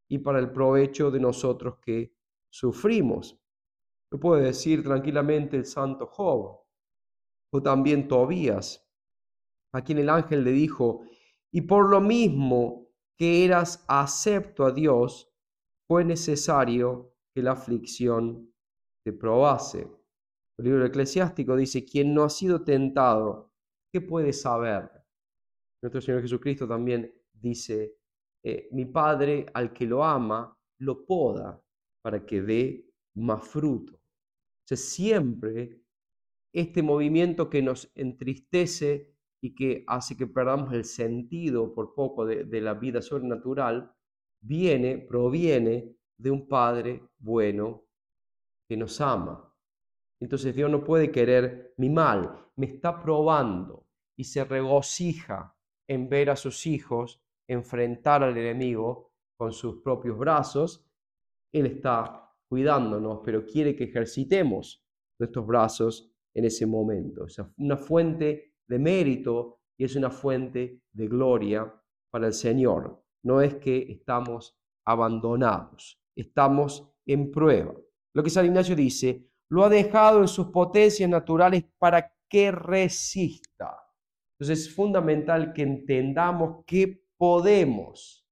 [0.09, 2.13] y para el provecho de nosotros que
[2.51, 3.42] sufrimos.
[4.13, 6.61] Lo puede decir tranquilamente el santo Job
[7.51, 8.87] o también Tobías,
[9.73, 11.07] a quien el ángel le dijo,
[11.51, 15.33] y por lo mismo que eras acepto a Dios,
[15.89, 18.53] fue necesario que la aflicción
[19.03, 19.91] te probase.
[20.59, 23.51] El libro eclesiástico dice, quien no ha sido tentado,
[23.91, 24.91] ¿qué puede saber?
[25.83, 27.97] Nuestro Señor Jesucristo también dice,
[28.45, 31.63] eh, mi Padre al que lo ama, lo poda
[32.03, 34.02] para que dé más fruto.
[34.77, 35.83] Siempre
[36.53, 42.61] este movimiento que nos entristece y que hace que perdamos el sentido por poco de,
[42.61, 43.93] la vida sobrenatural,
[44.41, 47.85] viene, proviene de un Padre bueno
[48.69, 49.53] que nos ama.
[50.21, 55.57] Entonces Dios no puede querer mi mal, me está probando y se regocija
[55.89, 60.87] en ver a sus hijos enfrentar al enemigo con sus propios brazos.
[61.53, 64.85] Él está cuidándonos, pero quiere que ejercitemos
[65.19, 67.25] nuestros brazos en ese momento.
[67.25, 71.75] Es una fuente de mérito y es una fuente de gloria
[72.11, 73.03] para el Señor.
[73.25, 77.75] No es que estamos abandonados, estamos en prueba.
[78.13, 83.79] Lo que San Ignacio dice, lo ha dejado en sus potencias naturales para que resista.
[84.39, 88.29] Entonces es fundamental que entendamos que podemos,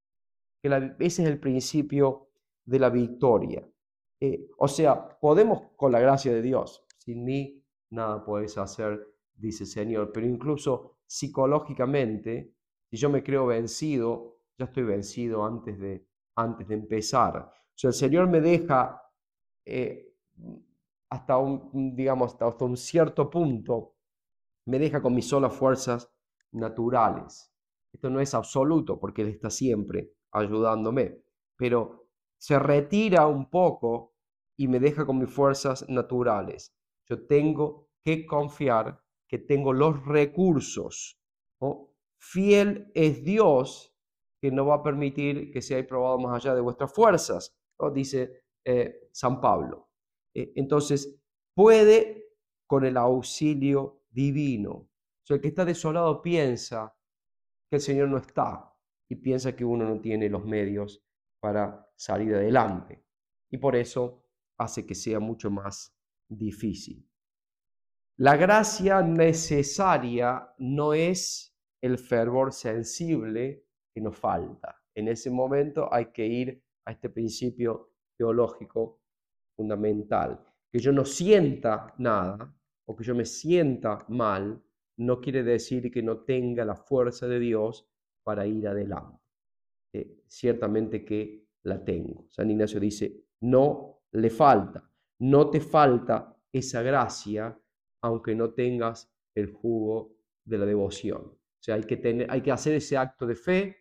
[0.63, 2.29] que ese es el principio
[2.67, 3.67] de la victoria.
[4.21, 6.85] Eh, o sea, podemos con la gracia de Dios.
[6.99, 12.55] Sin mí nada puedes hacer dice Señor, pero incluso psicológicamente,
[12.91, 16.07] si yo me creo vencido, ya estoy vencido antes de,
[16.37, 17.37] antes de empezar.
[17.39, 19.03] O sea, el Señor me deja
[19.65, 20.15] eh,
[21.09, 23.97] hasta un, digamos, hasta un cierto punto,
[24.67, 26.13] me deja con mis solas fuerzas
[26.53, 27.53] naturales.
[27.93, 31.23] Esto no es absoluto porque Él está siempre ayudándome,
[31.57, 32.00] pero
[32.41, 34.15] se retira un poco
[34.57, 36.75] y me deja con mis fuerzas naturales.
[37.07, 41.21] Yo tengo que confiar que tengo los recursos.
[42.17, 43.95] Fiel es Dios
[44.41, 47.55] que no va a permitir que seáis probado más allá de vuestras fuerzas.
[47.93, 49.91] Dice eh, San Pablo.
[50.35, 51.21] Eh, entonces,
[51.55, 54.89] puede con el auxilio divino.
[55.29, 56.97] O el que está desolado piensa
[57.69, 58.75] que el Señor no está
[59.09, 61.05] y piensa que uno no tiene los medios
[61.41, 63.05] para salir adelante.
[63.51, 64.25] Y por eso
[64.59, 65.97] hace que sea mucho más
[66.29, 67.07] difícil.
[68.19, 74.83] La gracia necesaria no es el fervor sensible que nos falta.
[74.95, 79.01] En ese momento hay que ir a este principio teológico
[79.57, 80.45] fundamental.
[80.71, 84.63] Que yo no sienta nada o que yo me sienta mal
[85.01, 87.89] no quiere decir que no tenga la fuerza de Dios
[88.23, 89.20] para ir adelante.
[89.93, 92.27] Eh, ciertamente que la tengo.
[92.29, 94.89] San Ignacio dice, no le falta,
[95.21, 97.59] no te falta esa gracia,
[98.03, 101.23] aunque no tengas el jugo de la devoción.
[101.23, 103.77] O sea, hay que, tener, hay que hacer ese acto de fe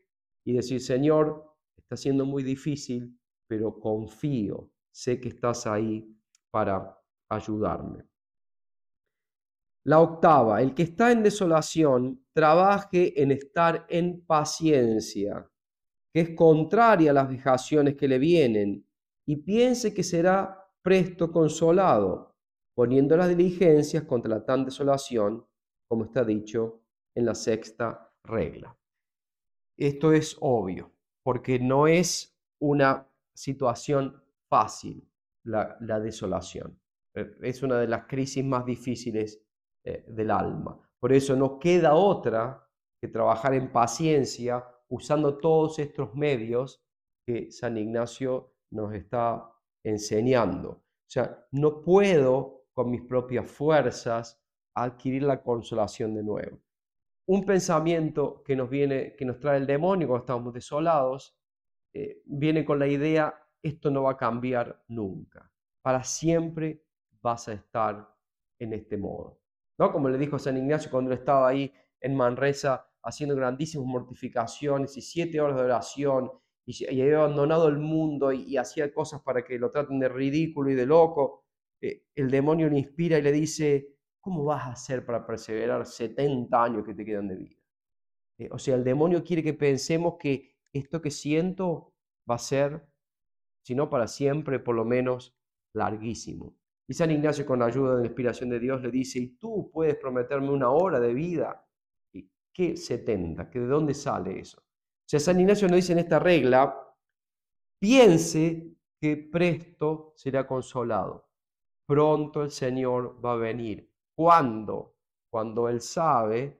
[0.45, 3.17] y decir, Señor, está siendo muy difícil,
[3.47, 6.13] pero confío, sé que estás ahí
[6.51, 8.05] para ayudarme.
[9.85, 15.48] La octava, el que está en desolación, trabaje en estar en paciencia,
[16.13, 18.85] que es contraria a las vejaciones que le vienen,
[19.27, 22.35] y piense que será presto consolado,
[22.75, 25.45] poniendo las diligencias contra la tan desolación,
[25.87, 26.81] como está dicho
[27.15, 28.75] en la sexta regla.
[29.77, 30.91] Esto es obvio,
[31.23, 35.07] porque no es una situación fácil
[35.45, 36.79] la, la desolación.
[37.41, 39.41] Es una de las crisis más difíciles
[39.85, 40.79] eh, del alma.
[40.99, 42.67] Por eso no queda otra
[43.01, 46.83] que trabajar en paciencia usando todos estos medios
[47.25, 49.51] que San Ignacio nos está
[49.83, 50.69] enseñando.
[50.69, 54.41] O sea, no puedo con mis propias fuerzas
[54.75, 56.59] adquirir la consolación de nuevo.
[57.27, 61.37] Un pensamiento que nos viene, que nos trae el demonio cuando estamos desolados,
[61.93, 65.51] eh, viene con la idea, esto no va a cambiar nunca.
[65.81, 66.83] Para siempre
[67.21, 68.15] vas a estar
[68.57, 69.39] en este modo.
[69.77, 69.91] ¿no?
[69.91, 75.41] Como le dijo San Ignacio cuando estaba ahí en Manresa haciendo grandísimas mortificaciones y siete
[75.41, 76.31] horas de oración
[76.65, 80.75] y, había abandonado el mundo y, hacía cosas para que lo traten de ridículo y
[80.75, 81.45] de loco.
[81.81, 86.63] Eh, el demonio le inspira y le dice, ¿cómo vas a hacer para perseverar 70
[86.63, 87.59] años que te quedan de vida?
[88.37, 91.93] Eh, o sea, el demonio quiere que pensemos que esto que siento
[92.29, 92.87] va a ser,
[93.63, 95.35] si no para siempre, por lo menos
[95.73, 96.55] larguísimo.
[96.87, 99.69] Y San Ignacio, con la ayuda de la inspiración de Dios, le dice, ¿y tú
[99.71, 101.68] puedes prometerme una hora de vida?
[102.59, 103.49] ¿Y ¿Qué 70?
[103.49, 104.59] ¿Que ¿De dónde sale eso?
[104.59, 106.75] O sea, San Ignacio nos dice en esta regla,
[107.79, 111.29] piense que presto será consolado.
[111.87, 113.89] Pronto el Señor va a venir.
[114.13, 114.97] ¿Cuándo?
[115.31, 116.59] Cuando Él sabe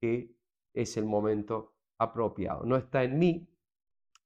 [0.00, 0.34] que
[0.72, 2.64] es el momento apropiado.
[2.64, 3.46] No está en mí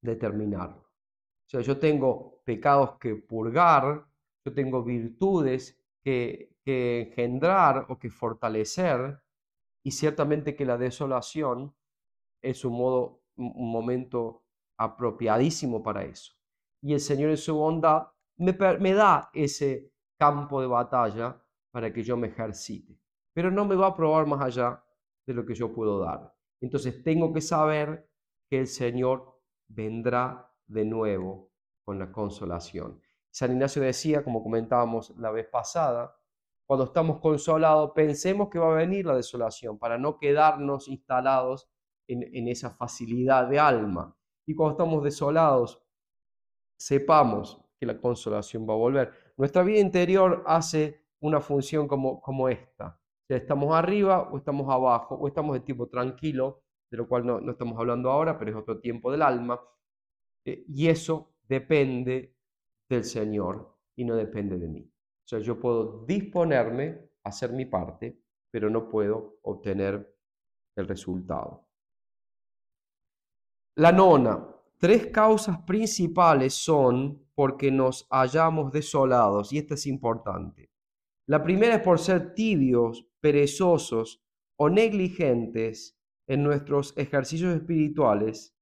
[0.01, 0.83] determinarlo.
[0.83, 4.07] O sea, yo tengo pecados que purgar,
[4.45, 9.19] yo tengo virtudes que, engendrar o que fortalecer
[9.89, 11.75] y ciertamente que la desolación
[12.43, 14.45] es un modo, un momento
[14.77, 16.35] apropiadísimo para eso.
[16.83, 22.03] Y el Señor en su bondad me, me da ese campo de batalla para que
[22.03, 23.01] yo me ejercite,
[23.33, 24.85] pero no me va a probar más allá
[25.27, 26.35] de lo que yo puedo dar.
[26.61, 28.11] Entonces tengo que saber
[28.51, 31.51] que el Señor vendrá de nuevo
[31.83, 33.01] con la consolación.
[33.31, 36.15] San Ignacio decía, como comentábamos la vez pasada,
[36.69, 41.67] cuando estamos consolados, pensemos que va a venir la desolación para no quedarnos instalados
[42.07, 44.15] en, esa facilidad de alma.
[44.47, 45.83] Y cuando estamos desolados,
[46.79, 49.13] sepamos que la consolación va a volver.
[49.39, 53.01] Nuestra vida interior hace una función como, como esta.
[53.31, 57.79] estamos arriba o estamos abajo, o estamos de tipo tranquilo, de lo cual no, estamos
[57.79, 59.59] hablando ahora, pero es otro tiempo del alma.
[60.45, 62.37] Eh, y eso depende
[62.91, 64.93] del Señor y no depende de mí.
[65.29, 68.19] O sea, yo puedo disponerme a hacer mi parte,
[68.51, 70.17] pero no puedo obtener
[70.75, 71.69] el resultado.
[73.77, 74.49] La nona,
[74.79, 80.71] tres causas principales son porque nos hallamos desolados, y esta es importante.
[81.27, 84.25] La primera es por ser tibios, perezosos
[84.57, 88.57] o negligentes en nuestros ejercicios espirituales,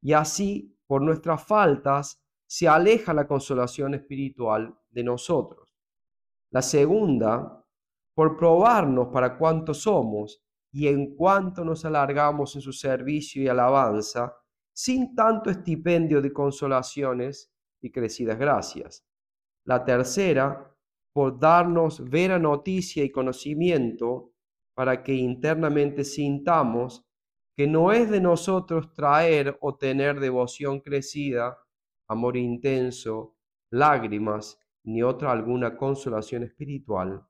[0.00, 5.67] y así por nuestras faltas se aleja la consolación espiritual de nosotros.
[6.50, 7.64] La segunda,
[8.14, 10.42] por probarnos para cuánto somos
[10.72, 14.34] y en cuánto nos alargamos en su servicio y alabanza,
[14.72, 19.04] sin tanto estipendio de consolaciones y crecidas gracias.
[19.64, 20.74] La tercera,
[21.12, 24.32] por darnos vera noticia y conocimiento
[24.74, 27.04] para que internamente sintamos
[27.56, 31.58] que no es de nosotros traer o tener devoción crecida,
[32.06, 33.34] amor intenso
[33.70, 37.22] lágrimas, ni otra alguna consolación espiritual,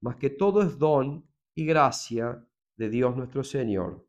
[0.00, 2.46] mas que todo es don y gracia
[2.76, 4.06] de Dios nuestro Señor.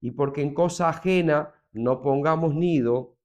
[0.00, 3.18] Y porque en cosa ajena no pongamos nido,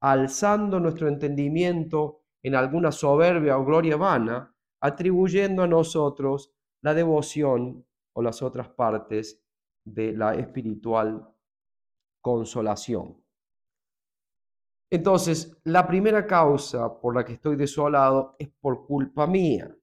[0.00, 6.52] alzando nuestro entendimiento en alguna soberbia o gloria vana, atribuyendo a nosotros
[6.82, 9.44] la devoción o las otras partes
[9.84, 11.32] de la espiritual
[12.20, 13.21] consolación.
[14.92, 19.74] Entonces, la primera causa por la que estoy desolado es por culpa mía,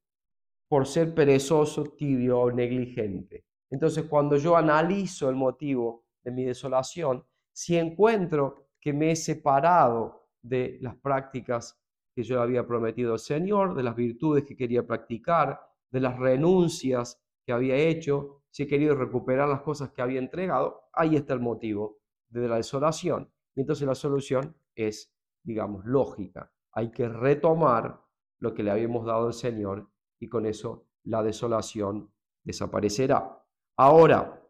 [0.67, 3.43] por ser perezoso, tibio o negligente.
[3.71, 10.27] Entonces, cuando yo analizo el motivo de mi desolación, si encuentro que me he separado
[10.43, 11.81] de las prácticas
[12.13, 17.19] que yo había prometido al Señor, de las virtudes que quería practicar, de las renuncias
[17.43, 21.39] que había hecho, si he querido recuperar las cosas que había entregado, ahí está el
[21.39, 21.97] motivo
[22.27, 23.31] de la desolación.
[23.55, 24.55] Y entonces la solución
[24.87, 25.13] es,
[25.43, 26.51] digamos, lógica.
[26.71, 28.01] Hay que retomar
[28.39, 32.11] lo que le habíamos dado al Señor y con eso la desolación
[32.43, 33.43] desaparecerá.
[33.77, 34.41] Ahora,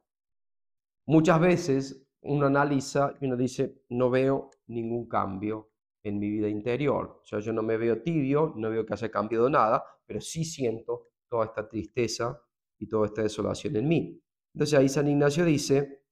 [1.05, 5.71] muchas veces uno analiza y uno dice, no veo ningún cambio
[6.03, 7.19] en mi vida interior.
[7.21, 10.43] O sea, yo no me veo tibio, no veo que haya cambiado nada, pero sí
[10.43, 12.41] siento toda esta tristeza
[12.77, 14.23] y toda esta desolación en mí.
[14.53, 16.03] Entonces ahí San Ignacio dice,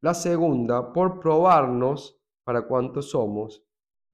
[0.00, 3.64] la segunda, por probarnos para cuánto somos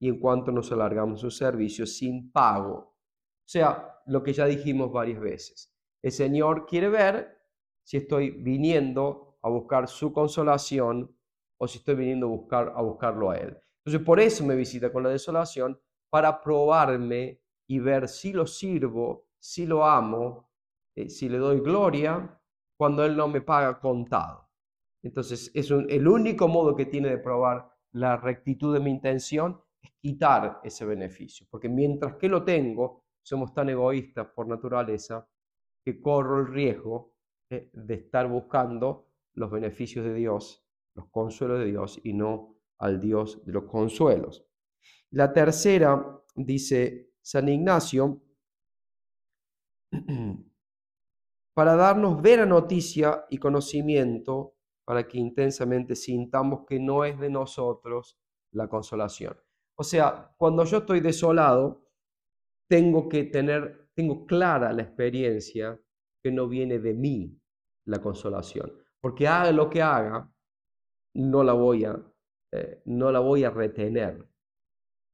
[0.00, 2.74] y en cuanto nos alargamos su servicio sin pago.
[2.74, 5.74] O sea, lo que ya dijimos varias veces.
[6.02, 7.38] El Señor quiere ver
[7.82, 11.14] si estoy viniendo a buscar su consolación
[11.58, 13.56] o si estoy viniendo a buscarlo a Él.
[13.84, 15.78] Entonces, por eso me visita con la desolación,
[16.10, 20.50] para probarme y ver si lo sirvo, si lo amo,
[20.94, 22.40] eh, si le doy gloria,
[22.78, 24.43] cuando Él no me paga contado.
[25.04, 29.92] Entonces, es el único modo que tiene de probar la rectitud de mi intención es
[30.00, 35.28] quitar ese beneficio, porque mientras que lo tengo, somos tan egoístas por naturaleza
[35.84, 37.12] que corro el riesgo
[37.50, 42.98] eh, de estar buscando los beneficios de Dios, los consuelos de Dios y no al
[42.98, 44.46] Dios de los consuelos.
[45.10, 48.22] La tercera, dice San Ignacio,
[51.54, 54.54] para darnos vera noticia y conocimiento,
[54.84, 58.18] para que intensamente sintamos que no es de nosotros
[58.52, 59.36] la consolación.
[59.76, 61.88] O sea, cuando yo estoy desolado,
[62.68, 65.80] tengo que tener, tengo clara la experiencia
[66.22, 67.38] que no viene de mí
[67.86, 68.72] la consolación.
[69.00, 70.32] Porque haga lo que haga,
[71.14, 72.02] no la voy a,
[72.52, 74.26] eh, no la voy a retener.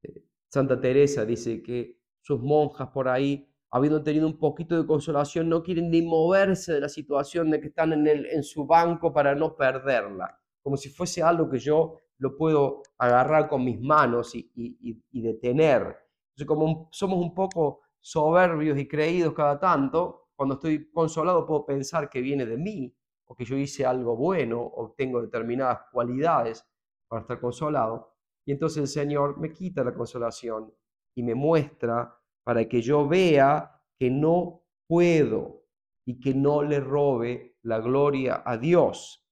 [0.02, 5.48] Eh, Santa Teresa dice que sus monjas por ahí, habiendo tenido un poquito de consolación,
[5.48, 9.12] no quieren ni moverse de la situación de que están en, el, en su banco
[9.12, 14.34] para no perderla, como si fuese algo que yo lo puedo agarrar con mis manos
[14.34, 15.82] y, y detener.
[15.82, 22.08] Entonces, como somos un poco soberbios y creídos cada tanto, cuando estoy consolado puedo pensar
[22.08, 22.94] que viene de mí,
[23.26, 26.66] o que yo hice algo bueno, o tengo determinadas cualidades
[27.06, 28.16] para estar consolado.
[28.44, 30.74] Y entonces el Señor me quita la consolación
[31.14, 32.19] y me muestra
[32.50, 35.68] para que yo vea que no puedo
[36.04, 39.24] y que no le robe la gloria a Dios.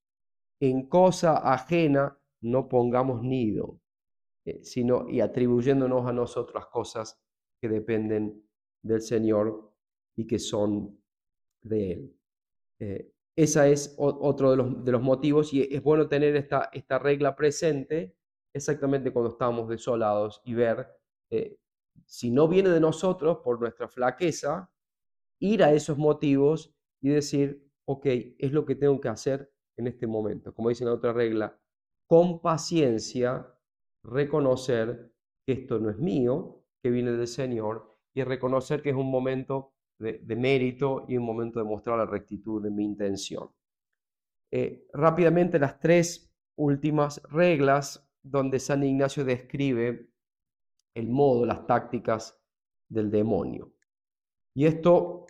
[0.62, 3.80] En cosa ajena no pongamos nido,
[4.46, 7.20] eh, sino y atribuyéndonos a nosotros cosas
[7.60, 8.40] que dependen
[8.84, 9.72] del Señor
[10.16, 11.02] y que son
[11.64, 12.16] de Él.
[12.80, 17.00] Eh, esa es otro de los, de los, motivos y es bueno tener esta, esta
[17.00, 18.16] regla presente
[18.54, 20.86] exactamente cuando estamos desolados y ver
[21.32, 21.58] eh,
[22.06, 24.70] si no viene de nosotros por nuestra flaqueza,
[25.40, 28.06] ir a esos motivos y decir, ok,
[28.38, 30.54] es lo que tengo que hacer en este momento.
[30.54, 31.58] Como dice la otra regla,
[32.06, 33.54] con paciencia
[34.02, 35.12] reconocer
[35.46, 39.74] que esto no es mío, que viene del Señor y reconocer que es un momento
[39.98, 43.50] de, mérito y un momento de mostrar la rectitud de mi intención.
[44.50, 50.08] Eh, rápidamente las tres últimas reglas donde San Ignacio describe
[50.94, 52.38] el modo, las tácticas
[52.88, 53.72] del demonio.
[54.54, 55.26] Y esto,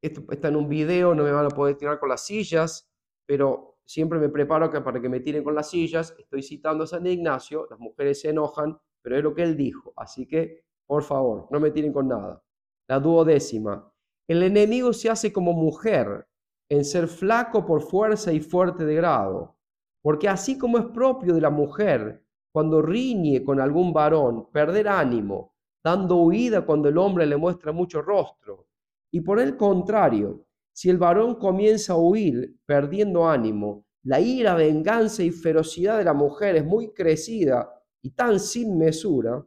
[0.00, 2.90] está en un video, no me van a poder tirar con las sillas,
[3.26, 6.14] pero siempre me preparo para que me tiren con las sillas.
[6.18, 9.92] Estoy citando a San Ignacio, las mujeres se enojan, pero es lo que él dijo.
[9.96, 12.42] Así que por favor, no me tiren con nada.
[12.88, 13.92] La duodécima.
[14.28, 16.28] El enemigo se hace como mujer
[16.68, 19.56] en ser flaco por fuerza y fuerte de grado.
[20.02, 22.24] Porque así como es propio de la mujer,
[22.56, 25.52] cuando riñe con algún varón, perder ánimo,
[25.84, 28.68] dando huida cuando el hombre le muestra mucho rostro.
[29.12, 35.22] Y por el contrario, si el varón comienza a huir, perdiendo ánimo, la ira, venganza
[35.22, 37.70] y ferocidad de la mujer es muy crecida
[38.02, 39.46] y tan sin mesura,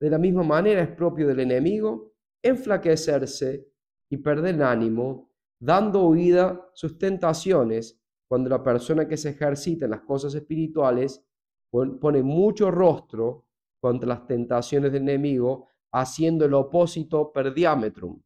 [0.00, 3.64] de la misma manera es propio del enemigo enflaquecerse
[4.10, 5.30] y perder ánimo,
[5.60, 11.24] dando huida sus tentaciones cuando la persona que se ejercita en las cosas espirituales
[11.70, 13.46] pone mucho rostro
[13.80, 18.20] contra las tentaciones del enemigo, haciendo el opósito per diametrum.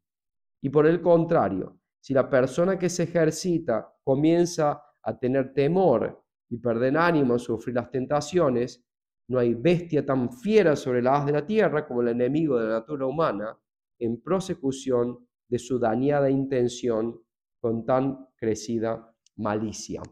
[0.63, 6.59] Y por el contrario, si la persona que se ejercita comienza a tener temor y
[6.59, 8.85] perder ánimo a sufrir las tentaciones,
[9.29, 12.67] no hay bestia tan fiera sobre la haz de la tierra como el enemigo de
[12.67, 13.59] la natura humana
[13.99, 17.23] en prosecución de su dañada intención
[17.61, 20.03] con tan crecida malicia.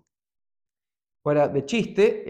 [1.22, 2.24] Fuera de chiste,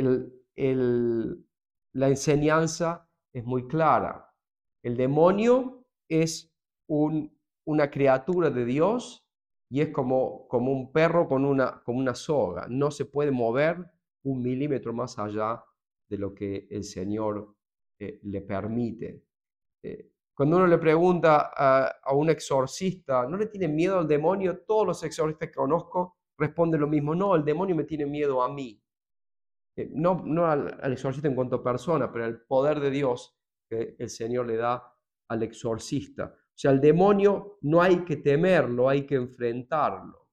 [0.57, 4.35] la enseñanza es muy clara.
[4.83, 6.53] El demonio es
[6.89, 9.27] una criatura de Dios
[9.71, 12.67] y es como, un perro con una, soga.
[12.69, 13.91] No se puede mover
[14.25, 15.65] un milímetro más allá
[16.11, 17.57] de lo que el Señor
[17.99, 19.25] eh, le permite.
[19.83, 24.59] Eh, cuando uno le pregunta a, un exorcista, ¿no le tiene miedo al demonio?
[24.59, 28.53] Todos los exorcistas que conozco responden lo mismo, no, el demonio me tiene miedo a
[28.53, 28.82] mí.
[29.77, 33.97] Eh, no, no al, exorcista en cuanto a persona, pero al poder de Dios que
[33.99, 34.83] el Señor le da
[35.29, 36.35] al exorcista.
[36.35, 40.29] O sea, el demonio no hay que temerlo, hay que enfrentarlo.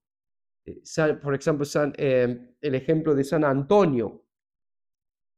[0.65, 0.81] Eh,
[1.21, 1.65] por ejemplo,
[1.97, 4.25] eh, el ejemplo de San Antonio,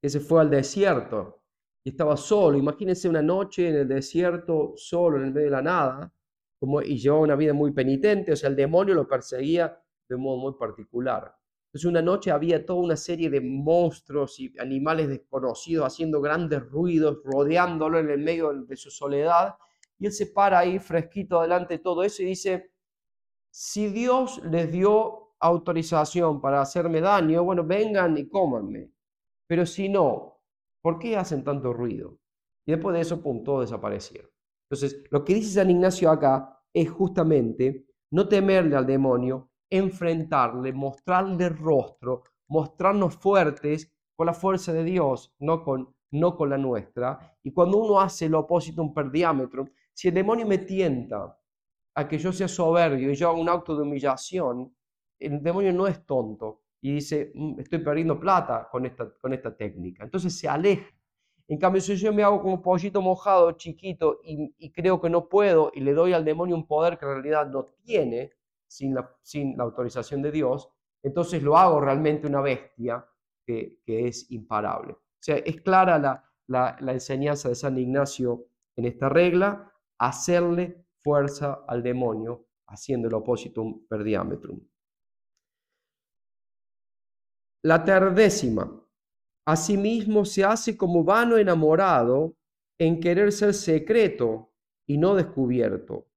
[0.01, 1.43] que se fue al desierto
[1.83, 2.57] y estaba solo.
[2.57, 6.13] Imagínense una noche en el desierto, solo, en el medio de la nada,
[6.59, 9.79] como, y llevaba una vida muy penitente, o sea, el demonio lo perseguía
[10.09, 11.35] de modo muy particular.
[11.73, 17.19] Entonces una noche había toda una serie de monstruos y animales desconocidos haciendo grandes ruidos,
[17.23, 19.55] rodeándolo en el medio de su soledad,
[19.97, 22.71] y él se para ahí fresquito delante de todo eso y dice,
[23.49, 28.91] si Dios les dio autorización para hacerme daño, bueno, vengan y cómanme,
[29.47, 30.31] pero si no,
[30.81, 32.17] ¿Por qué hacen tanto ruido?
[32.65, 34.29] Y después de eso, pum, todo desaparecieron.
[34.69, 41.49] Entonces, lo que dice San Ignacio acá es justamente no temerle al demonio, enfrentarle, mostrarle
[41.49, 47.37] rostro, mostrarnos fuertes con la fuerza de Dios, no con, no con la nuestra.
[47.41, 51.35] Y cuando uno hace lo opuesto un perdiámetro, si el demonio me tienta
[51.95, 54.75] a que yo sea soberbio y yo haga un acto de humillación,
[55.17, 59.55] el demonio no es tonto y dice, mm, estoy perdiendo plata con esta, con esta
[59.55, 60.03] técnica.
[60.03, 60.89] Entonces se aleja.
[61.47, 65.71] En cambio, si yo me hago como pollito mojado, chiquito, y, creo que no puedo,
[65.73, 68.31] y le doy al demonio un poder que en realidad no tiene
[68.71, 70.69] sin la, sin la autorización de Dios,
[71.03, 73.05] entonces lo hago realmente una bestia
[73.45, 74.93] que, que es imparable.
[74.93, 78.47] O sea, es clara la, la, enseñanza de San Ignacio
[78.77, 84.61] en esta regla, hacerle fuerza al demonio, haciendo el opositum per diametrum.
[87.63, 88.71] La terdécima.
[89.45, 92.37] Asimismo se hace como vano enamorado
[92.79, 94.53] en querer ser secreto
[94.87, 96.07] y no descubierto.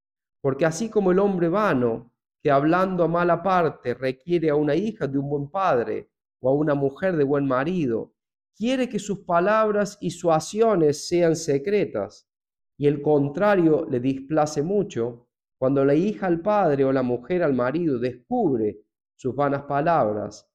[0.41, 2.14] Porque así como el hombre vano,
[2.45, 6.11] que hablando a mala parte requiere a una hija de un buen padre
[6.43, 8.13] o a una mujer de buen marido,
[8.55, 12.29] quiere que sus palabras y sus acciones sean secretas,
[12.77, 17.55] y el contrario le displace mucho, cuando la hija al padre o la mujer al
[17.55, 18.79] marido descubre
[19.15, 20.47] sus vanas palabras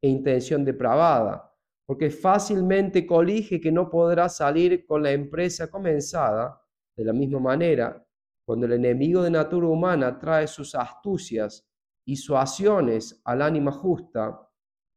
[0.00, 1.52] e intención depravada,
[1.84, 6.62] porque fácilmente colige que no podrá salir con la empresa comenzada.
[6.96, 8.06] De la misma manera,
[8.44, 11.66] cuando el enemigo de natura humana trae sus astucias
[12.04, 14.48] y suaciones al ánima justa,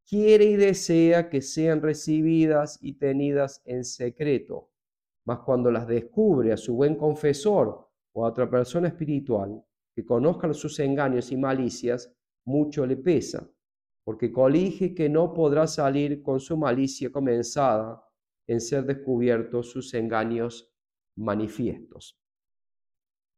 [0.07, 4.71] quiere y desea que sean recibidas y tenidas en secreto.
[5.25, 9.63] Mas cuando las descubre a su buen confesor o a otra persona espiritual
[9.95, 12.13] que conozca sus engaños y malicias,
[12.45, 13.49] mucho le pesa
[14.05, 18.07] porque colige que no podrá salir con su malicia comenzada
[18.47, 20.71] en ser descubiertos sus engaños
[21.17, 22.21] manifiestos.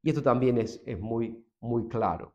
[0.07, 2.33] Y esto también es, es muy, muy claro.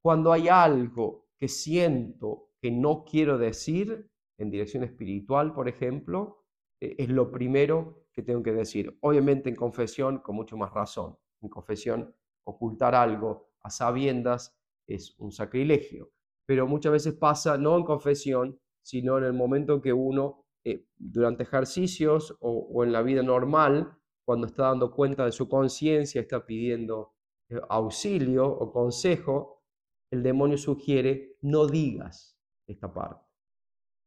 [0.00, 4.08] Cuando hay algo que siento que no quiero decir,
[4.38, 6.44] en dirección espiritual, por ejemplo,
[6.80, 8.96] e, es lo primero que tengo que decir.
[9.00, 11.18] Obviamente en confesión, con mucho más razón.
[11.40, 12.14] En confesión,
[12.44, 14.56] ocultar algo a sabiendas
[14.86, 16.12] es un sacrilegio
[16.48, 20.86] pero muchas veces pasa no en confesión, sino en el momento en que uno, eh,
[20.96, 23.97] durante ejercicios o, en la vida normal,
[24.28, 27.14] cuando está dando cuenta de su conciencia, está pidiendo
[27.48, 29.64] eh, auxilio o consejo,
[30.12, 33.24] el demonio sugiere, no digas esta parte.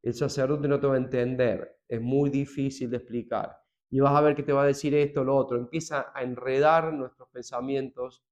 [0.04, 3.64] El sacerdote no te va a entender, es muy difícil de explicar.
[3.90, 5.58] Y vas a ver que te va a decir esto o lo otro.
[5.58, 8.24] Empieza a enredar nuestros pensamientos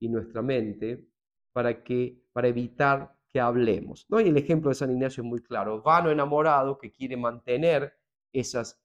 [0.00, 1.06] y nuestra mente
[1.52, 4.06] para, que, para evitar que hablemos.
[4.08, 4.18] ¿no?
[4.18, 5.82] Y el ejemplo de San Ignacio es muy claro.
[5.82, 7.92] Vano enamorado que quiere mantener
[8.32, 8.82] esas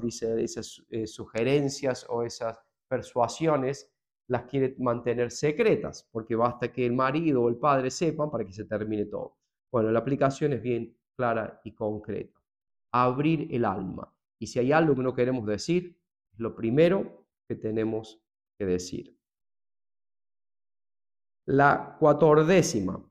[0.00, 2.58] dice, esas eh, sugerencias o esas
[2.88, 3.92] persuasiones,
[4.28, 8.52] las quiere mantener secretas, porque basta que el marido o el padre sepan para que
[8.52, 9.38] se termine todo.
[9.72, 12.40] Bueno, la aplicación es bien clara y concreta.
[12.92, 14.12] Abrir el alma.
[14.40, 15.98] Y si hay algo que no queremos decir,
[16.32, 18.22] es lo primero que tenemos
[18.58, 19.16] que decir.
[21.46, 23.04] La cuatordécima.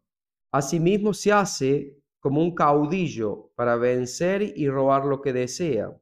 [0.53, 5.95] Asimismo se hace como un caudillo para vencer y robar lo que desea,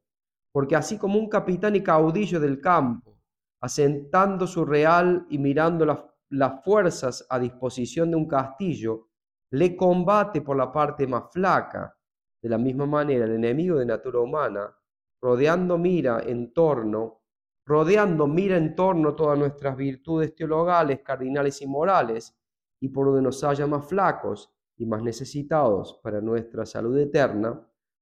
[0.52, 3.18] porque así como un capitán y caudillo del campo,
[3.62, 6.00] asentando su real y mirando las,
[6.30, 9.10] las fuerzas a disposición de un castillo,
[9.52, 11.96] le combate por la parte más flaca.
[12.42, 14.76] De la misma manera, el enemigo de natura humana,
[15.22, 17.22] rodeando mira en torno,
[17.66, 22.36] rodeando mira en torno todas nuestras virtudes teologales, cardinales y morales,
[22.80, 27.60] y por donde nos haya más flacos y más necesitados para nuestra salud eterna,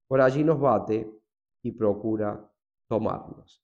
[0.08, 1.10] por allí nos bate
[1.64, 2.52] y procura
[2.88, 3.64] tomarnos.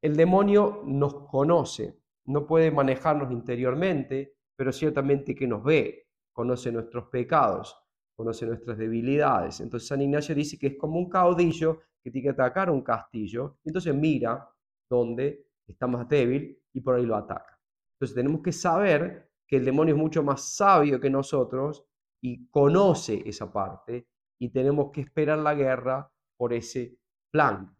[0.00, 7.08] El demonio nos conoce, no puede manejarnos interiormente, pero ciertamente que nos ve, conoce nuestros
[7.08, 7.76] pecados,
[8.14, 9.60] conoce nuestras debilidades.
[9.60, 13.58] Entonces San Ignacio dice que es como un caudillo que tiene que atacar un castillo,
[13.64, 14.48] entonces mira
[14.88, 17.58] dónde está más débil y por ahí lo ataca.
[17.94, 21.84] Entonces tenemos que saber que el demonio es mucho más sabio que nosotros
[22.20, 24.06] y conoce esa parte
[24.38, 26.98] y tenemos que esperar la guerra por ese
[27.32, 27.74] flanco.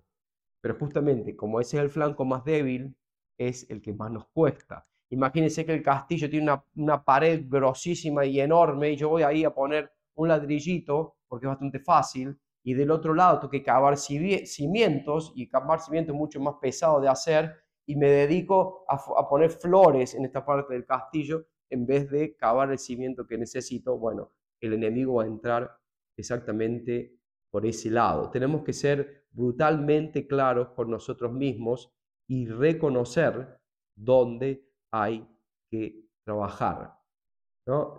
[0.60, 2.96] Pero justamente como ese es el flanco más débil,
[3.36, 4.86] es el que más nos cuesta.
[5.10, 9.44] Imagínense que el castillo tiene una, una pared grosísima y enorme y yo voy ahí
[9.44, 13.96] a poner un ladrillito porque es bastante fácil y del otro lado tengo que cavar
[13.96, 17.54] cimientos y cavar cimientos es mucho más pesado de hacer
[17.86, 22.36] y me dedico a, a poner flores en esta parte del castillo en vez de
[22.36, 25.78] cavar el cimiento que necesito, bueno, el enemigo va a entrar
[26.16, 27.18] exactamente
[27.50, 28.30] por ese lado.
[28.30, 31.92] Tenemos que ser brutalmente claros con nosotros mismos
[32.28, 33.60] y reconocer
[33.96, 35.26] dónde hay
[35.70, 36.98] que trabajar.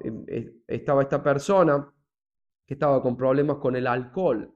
[0.01, 0.25] Em,
[0.67, 1.93] estaba esta persona
[2.67, 4.55] que estaba con problemas con el alcohol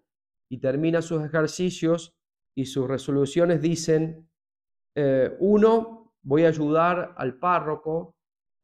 [0.49, 2.15] y termina sus ejercicios
[2.55, 4.29] y sus resoluciones dicen,
[4.95, 8.15] eh, uno, voy a ayudar al párroco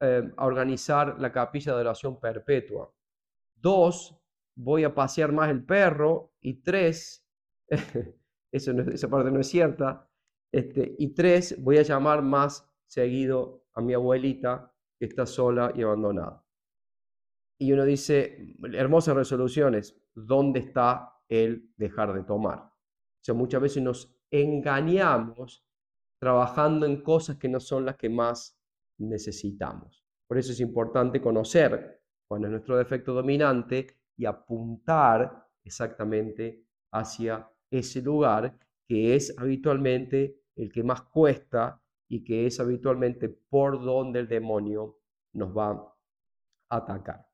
[0.01, 2.93] eh, a organizar la capilla de oración perpetua.
[3.55, 4.17] Dos,
[4.55, 6.33] voy a pasear más el perro.
[6.41, 7.25] Y tres,
[8.51, 10.09] eso esa parte no es cierta.
[10.51, 15.83] Este, y tres, voy a llamar más seguido a mi abuelita que está sola y
[15.83, 16.45] abandonada.
[17.59, 22.59] Y uno dice, hermosas resoluciones, ¿dónde está el dejar de tomar?
[22.59, 25.65] O sea, muchas veces nos engañamos
[26.19, 28.58] trabajando en cosas que no son las que más
[28.99, 30.03] necesitamos.
[30.27, 38.01] Por eso es importante conocer cuál es nuestro defecto dominante y apuntar exactamente hacia ese
[38.01, 44.27] lugar que es habitualmente el que más cuesta y que es habitualmente por donde el
[44.27, 44.99] demonio
[45.33, 47.27] nos va a atacar.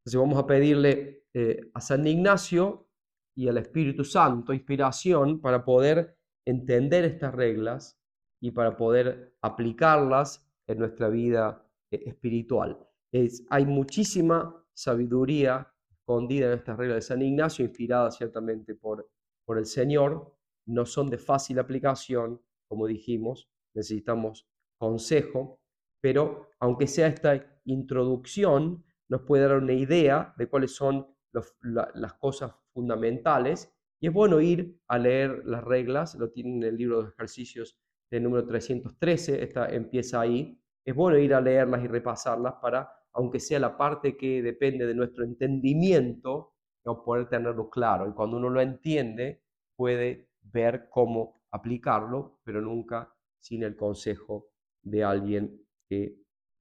[0.00, 2.88] Entonces vamos a pedirle eh, a San Ignacio
[3.36, 8.00] y al Espíritu Santo inspiración para poder entender estas reglas
[8.40, 12.78] y para poder aplicarlas en nuestra vida eh, espiritual.
[13.12, 19.10] Es, hay muchísima sabiduría escondida en estas reglas de San Ignacio, inspirada ciertamente por,
[19.44, 20.34] por el Señor.
[20.66, 24.48] No son de fácil aplicación, como dijimos, necesitamos
[24.78, 25.60] consejo,
[26.00, 32.52] pero aunque sea esta introducción, nos puede dar una idea de cuáles son las cosas
[32.72, 33.72] fundamentales.
[34.00, 37.78] Y es bueno ir a leer las reglas, lo tienen en el libro de ejercicios
[38.10, 40.60] del número 313, esta empieza ahí.
[40.84, 44.94] Es bueno ir a leerlas y repasarlas para, aunque sea la parte que depende de
[44.94, 46.56] nuestro entendimiento,
[46.94, 48.08] poder tenerlo claro.
[48.08, 49.42] Y cuando uno lo entiende,
[49.74, 54.50] puede ver cómo aplicarlo, pero nunca sin el consejo
[54.82, 56.16] de alguien que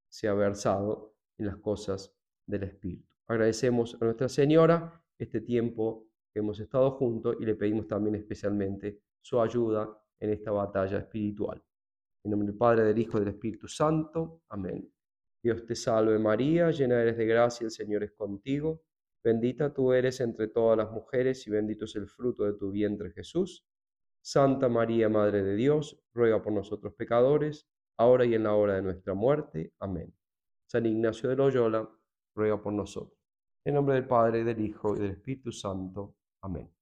[0.10, 2.16] se ha versado en las cosas
[2.48, 3.08] del Espíritu.
[3.28, 9.02] Agradecemos a Nuestra Señora este tiempo que hemos estado juntos y le pedimos también especialmente
[9.22, 11.64] su ayuda en esta batalla espiritual.
[12.24, 14.42] En nombre del Padre, del Hijo y del Espíritu Santo.
[14.50, 14.92] Amén.
[15.44, 18.82] Dios te salve María, llena eres de gracia, el Señor es contigo.
[19.24, 23.12] Bendita tú eres entre todas las mujeres y bendito es el fruto de tu vientre
[23.12, 23.66] Jesús.
[24.22, 28.82] Santa María, Madre de Dios, ruega por nosotros pecadores, ahora y en la hora de
[28.82, 29.74] nuestra muerte.
[29.80, 30.12] Amén.
[30.66, 31.88] San Ignacio de Loyola,
[32.36, 33.20] ruega por nosotros.
[33.64, 36.16] En nombre del Padre, del Hijo y del Espíritu Santo.
[36.42, 36.75] Amén.